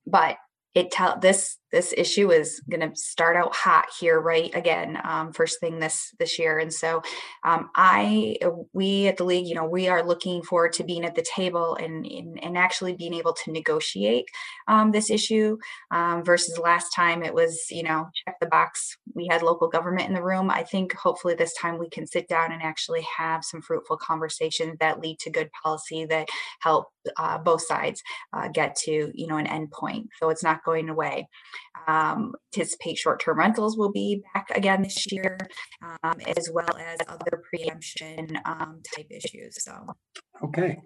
[0.06, 0.38] but
[0.76, 5.32] it tell this this issue is going to start out hot here right again um,
[5.34, 6.58] first thing this this year.
[6.58, 7.02] And so
[7.46, 8.38] um, i
[8.74, 11.76] we at the league you know we are looking forward to being at the table
[11.76, 14.26] and and, and actually being able to negotiate
[14.68, 15.58] um, this issue.
[15.92, 18.98] Um, versus last time it was you know check the box.
[19.16, 20.50] We had local government in the room.
[20.50, 24.78] I think hopefully this time we can sit down and actually have some fruitful conversations
[24.80, 26.30] that lead to good policy that
[26.62, 28.02] help uh, both sides
[28.34, 30.08] uh, get to you know an end point.
[30.20, 31.28] So it's not going away
[31.88, 35.38] um, anticipate short-term rentals will be back again this year,
[35.82, 39.64] um, as well as other preemption um, type issues.
[39.64, 39.74] So,
[40.44, 40.78] okay.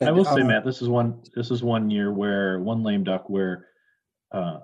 [0.00, 1.22] I will say, uh, Matt, this is one.
[1.34, 3.68] This is one year where one lame duck where
[4.32, 4.58] uh,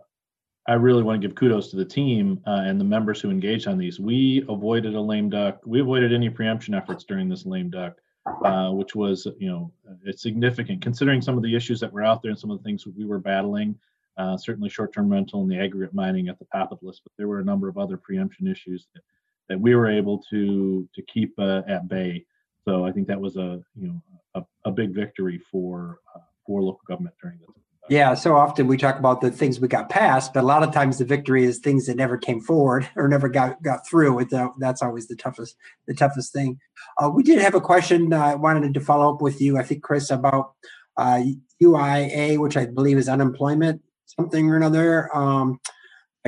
[0.66, 3.68] I really want to give kudos to the team uh, and the members who engaged
[3.68, 4.00] on these.
[4.00, 5.60] We avoided a lame duck.
[5.64, 7.94] We avoided any preemption efforts during this lame duck,
[8.44, 9.72] uh, which was, you know,
[10.04, 12.64] it's significant considering some of the issues that were out there and some of the
[12.64, 13.76] things we were battling.
[14.18, 17.12] Uh, certainly, short-term rental and the aggregate mining at the top of the list, but
[17.16, 19.02] there were a number of other preemption issues that,
[19.48, 22.24] that we were able to to keep uh, at bay.
[22.66, 24.02] So I think that was a you know
[24.34, 27.48] a, a big victory for uh, for local government during this.
[27.88, 30.74] Yeah, so often we talk about the things we got passed, but a lot of
[30.74, 34.26] times the victory is things that never came forward or never got got through.
[34.58, 35.56] that's always the toughest
[35.86, 36.58] the toughest thing.
[37.00, 38.12] Uh, we did have a question.
[38.12, 39.58] Uh, I wanted to follow up with you.
[39.58, 40.54] I think Chris about
[40.96, 41.22] uh,
[41.62, 43.80] UIA, which I believe is unemployment
[44.16, 45.14] something or another.
[45.16, 45.60] Um,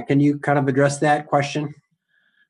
[0.07, 1.75] can you kind of address that question?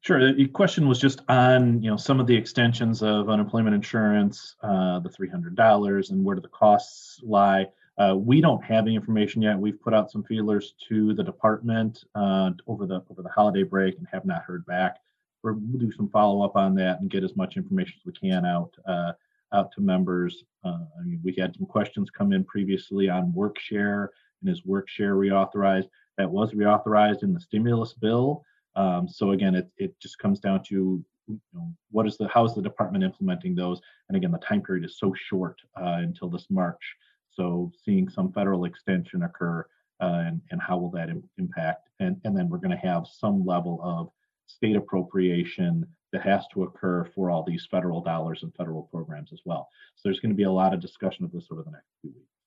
[0.03, 0.33] Sure.
[0.33, 4.99] The question was just on you know some of the extensions of unemployment insurance, uh,
[5.01, 7.67] the three hundred dollars, and where do the costs lie.
[7.99, 9.59] Uh, we don't have any information yet.
[9.59, 13.99] We've put out some feelers to the department uh, over the over the holiday break
[13.99, 14.97] and have not heard back.
[15.43, 18.47] We'll do some follow up on that and get as much information as we can
[18.47, 19.13] out uh,
[19.53, 20.45] out to members.
[20.65, 24.65] Uh, I mean, we had some questions come in previously on work share and is
[24.65, 25.89] work share reauthorized.
[26.19, 28.45] That was reauthorized in the stimulus bill.
[28.77, 32.45] Um, so again, it it just comes down to you know, what is the how
[32.45, 33.81] is the department implementing those?
[34.09, 36.83] And again, the time period is so short uh, until this March.
[37.31, 39.65] So seeing some federal extension occur
[40.01, 41.89] uh, and, and how will that Im- impact?
[42.01, 44.11] And, and then we're going to have some level of
[44.47, 49.41] state appropriation that has to occur for all these federal dollars and federal programs as
[49.45, 49.69] well.
[49.95, 52.11] So there's going to be a lot of discussion of this over the next few
[52.11, 52.40] weeks.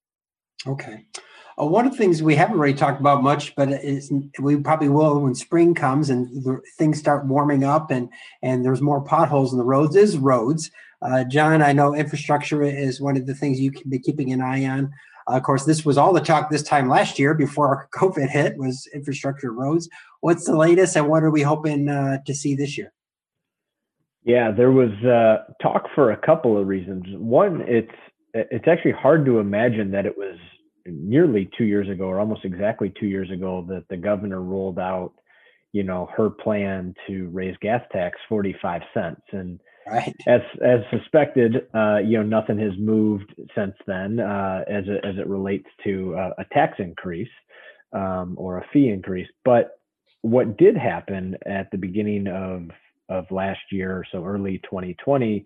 [0.65, 1.05] Okay.
[1.59, 3.69] Uh, one of the things we haven't really talked about much, but
[4.39, 8.09] we probably will when spring comes and the, things start warming up and
[8.41, 10.71] and there's more potholes in the roads is roads.
[11.01, 14.41] Uh, John, I know infrastructure is one of the things you can be keeping an
[14.41, 14.91] eye on.
[15.27, 18.57] Uh, of course, this was all the talk this time last year before COVID hit
[18.57, 19.89] was infrastructure roads.
[20.21, 22.93] What's the latest, and what are we hoping uh, to see this year?
[24.23, 27.03] Yeah, there was uh, talk for a couple of reasons.
[27.17, 27.91] One, it's
[28.33, 30.37] it's actually hard to imagine that it was
[30.85, 35.13] nearly two years ago, or almost exactly two years ago, that the governor rolled out,
[35.71, 40.15] you know, her plan to raise gas tax forty five cents, and Right.
[40.27, 45.17] As as suspected, uh, you know, nothing has moved since then uh, as it, as
[45.17, 47.29] it relates to uh, a tax increase
[47.91, 49.27] um, or a fee increase.
[49.43, 49.79] But
[50.21, 52.69] what did happen at the beginning of
[53.09, 55.45] of last year, so early 2020,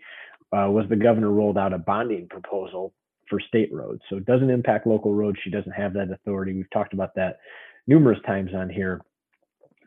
[0.55, 2.93] uh, was the governor rolled out a bonding proposal
[3.29, 4.01] for state roads.
[4.09, 5.37] So it doesn't impact local roads.
[5.43, 6.53] She doesn't have that authority.
[6.53, 7.39] We've talked about that
[7.87, 9.01] numerous times on here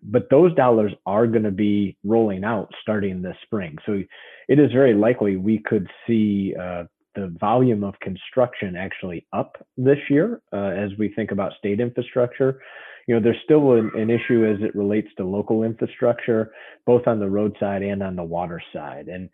[0.02, 3.76] but those dollars are going to be rolling out starting this spring.
[3.86, 4.02] So
[4.48, 6.84] it is very likely we could see uh,
[7.14, 12.60] the volume of construction actually up this year uh, as we think about state infrastructure.
[13.06, 16.52] You know, there's still an, an, issue as it relates to local infrastructure,
[16.86, 19.08] both on the roadside and on the water side.
[19.08, 19.28] And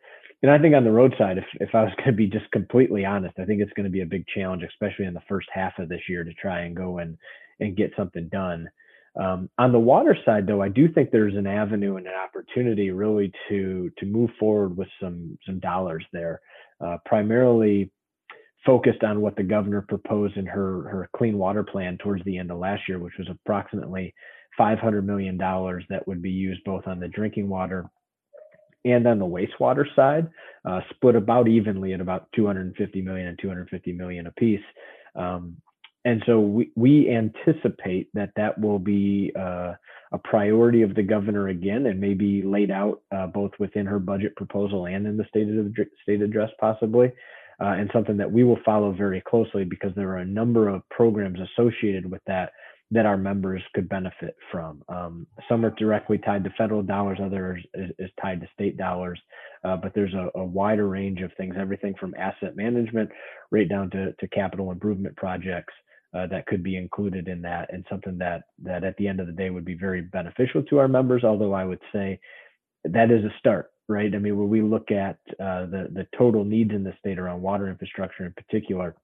[0.47, 3.05] and I think on the roadside, if, if I was going to be just completely
[3.05, 5.79] honest, I think it's going to be a big challenge, especially in the first half
[5.79, 7.17] of this year, to try and go and
[7.59, 8.69] and get something done.
[9.19, 12.91] Um, on the water side, though, I do think there's an avenue and an opportunity
[12.91, 16.41] really to to move forward with some some dollars there,
[16.85, 17.91] uh, primarily
[18.65, 22.51] focused on what the governor proposed in her her clean water plan towards the end
[22.51, 24.15] of last year, which was approximately
[24.57, 27.91] 500 million dollars that would be used both on the drinking water
[28.87, 30.29] and on the wastewater side,
[30.65, 34.61] uh, split about evenly at about 250 million and 250 million apiece.
[35.15, 35.57] Um,
[36.05, 39.73] and so we, we anticipate that that will be uh,
[40.13, 44.37] a priority of the governor again and maybe laid out uh, both within her budget
[44.37, 47.13] proposal and in the state, of, state address possibly
[47.61, 50.89] uh, and something that we will follow very closely because there are a number of
[50.91, 52.53] programs associated with that
[52.93, 54.83] that our members could benefit from.
[54.89, 59.21] Um, some are directly tied to federal dollars, others is, is tied to state dollars,
[59.65, 63.11] uh, but there's a, a, wider range of things, everything from asset management
[63.51, 65.75] right down to, to capital improvement projects
[66.15, 69.27] uh, that could be included in that and something that that at the end of
[69.27, 71.25] the day would be very beneficial to our members.
[71.25, 72.19] Although i would say
[72.85, 74.15] that is a start right?
[74.15, 77.43] I mean when we look at uh, the the total needs in the state around
[77.43, 78.95] water infrastructure in particular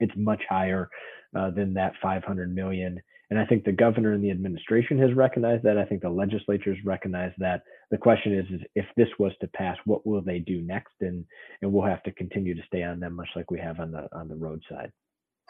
[0.00, 0.88] it's much higher
[1.36, 5.62] uh, than that 500 million and i think the governor and the administration has recognized
[5.62, 9.32] that i think the legislature has recognized that the question is, is if this was
[9.40, 11.24] to pass what will they do next and
[11.62, 14.08] and we'll have to continue to stay on them much like we have on the
[14.12, 14.90] on the roadside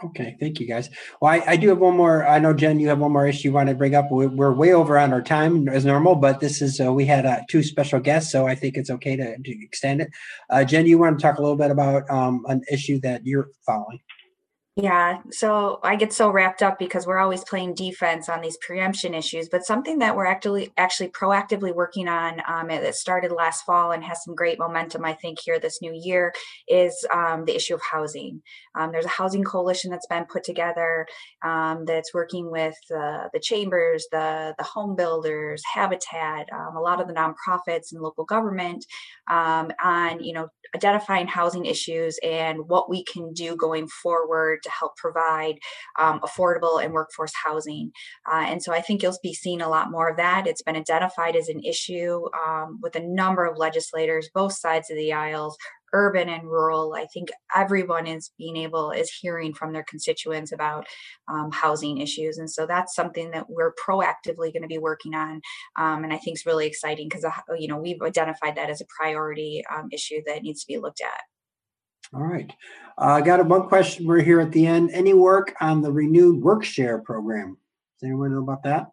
[0.04, 0.90] Okay, thank you guys.
[1.22, 2.26] Well, I, I, do have one more.
[2.28, 4.08] I know Jen, you have one more issue you want to bring up.
[4.10, 7.24] We're, we're way over on our time as normal, but this is uh, we had
[7.24, 10.10] uh, two special guests, so I think it's okay to, to extend it.
[10.50, 13.48] Uh, Jen, you want to talk a little bit about um, an issue that you're
[13.64, 14.00] following?
[14.78, 19.14] Yeah, so I get so wrapped up because we're always playing defense on these preemption
[19.14, 23.92] issues, but something that we're actually actually proactively working on um, that started last fall
[23.92, 26.34] and has some great momentum, I think, here this new year
[26.68, 28.42] is um, the issue of housing.
[28.78, 31.06] Um, there's a housing coalition that's been put together
[31.46, 37.00] um, that's working with uh, the chambers, the the home builders, Habitat, um, a lot
[37.00, 38.84] of the nonprofits and local government
[39.30, 44.70] um, on you know identifying housing issues and what we can do going forward to
[44.70, 45.54] help provide
[45.98, 47.90] um, affordable and workforce housing.
[48.30, 50.46] Uh, and so I think you'll be seeing a lot more of that.
[50.46, 54.96] It's been identified as an issue um, with a number of legislators, both sides of
[54.96, 55.56] the aisles,
[55.92, 56.94] urban and rural.
[56.94, 60.86] I think everyone is being able is hearing from their constituents about
[61.28, 65.40] um, housing issues, and so that's something that we're proactively going to be working on,
[65.78, 68.80] um, and I think is really exciting because uh, you know we've identified that as
[68.80, 71.20] a priority um, issue that needs to be looked at.
[72.14, 72.50] All right.
[72.98, 74.06] I uh, got a one question.
[74.06, 74.90] We're here at the end.
[74.92, 77.58] Any work on the renewed work share program?
[77.98, 78.86] Does anyone know about that?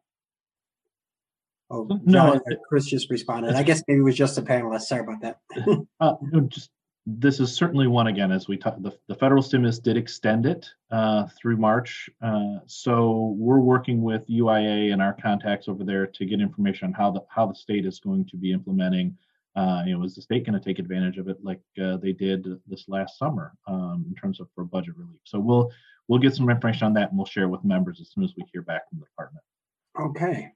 [1.69, 2.39] Oh, no.
[2.67, 3.55] Chris just responded.
[3.55, 4.81] I guess maybe it was just a panelist.
[4.81, 5.37] Sorry about that.
[5.99, 6.13] uh,
[6.47, 6.69] just
[7.05, 10.69] this is certainly one again as we talk the, the federal stimulus did extend it
[10.91, 16.25] uh, through march uh, so we're working with uia and our contacts over there to
[16.25, 19.15] get information on how the how the state is going to be implementing
[19.55, 22.11] uh, you know is the state going to take advantage of it like uh, they
[22.11, 25.19] did this last summer um, in terms of for budget relief.
[25.25, 25.71] So we'll
[26.07, 28.43] we'll get some information on that and we'll share with members as soon as we
[28.51, 29.43] hear back from the department.
[29.99, 30.51] Okay.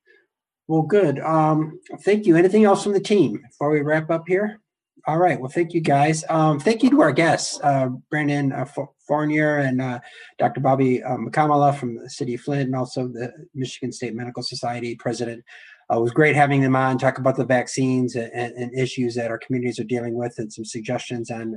[0.68, 1.20] Well good.
[1.20, 2.36] Um, thank you.
[2.36, 4.60] Anything else from the team before we wrap up here
[5.06, 5.39] all right.
[5.39, 6.24] Well, thank you guys.
[6.30, 8.66] Um, thank you to our guests, uh, Brandon uh,
[9.08, 10.00] Fournier and uh,
[10.38, 10.60] Dr.
[10.60, 14.95] Bobby um, Kamala from the city of Flint and also the Michigan State Medical Society
[14.95, 15.43] president.
[15.90, 19.32] Uh, it was great having them on, talk about the vaccines and, and, issues that
[19.32, 21.56] our communities are dealing with and some suggestions on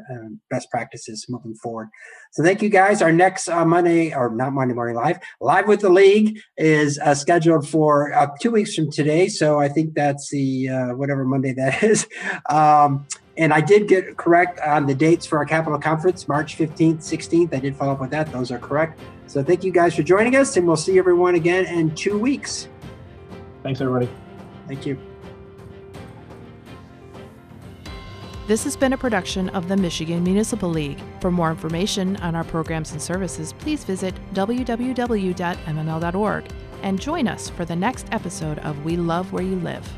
[0.51, 1.89] best practices moving forward.
[2.31, 3.03] So thank you guys.
[3.03, 7.15] Our next uh, Monday, or not Monday morning live, live with the league is uh,
[7.15, 9.27] scheduled for uh, two weeks from today.
[9.27, 12.07] So I think that's the uh, whatever Monday that is.
[12.49, 13.07] Um,
[13.37, 17.55] and I did get correct on the dates for our capital Conference, March 15th, 16th.
[17.55, 18.31] I did follow up with that.
[18.31, 19.01] Those are correct.
[19.27, 22.69] So thank you guys for joining us, and we'll see everyone again in two weeks.
[23.63, 24.09] Thanks, everybody.
[24.67, 24.99] Thank you.
[28.47, 31.01] This has been a production of the Michigan Municipal League.
[31.21, 34.85] For more information on our programs and services, please visit www.mml.org
[36.83, 39.89] and join us for the next episode of We Love Where You Live.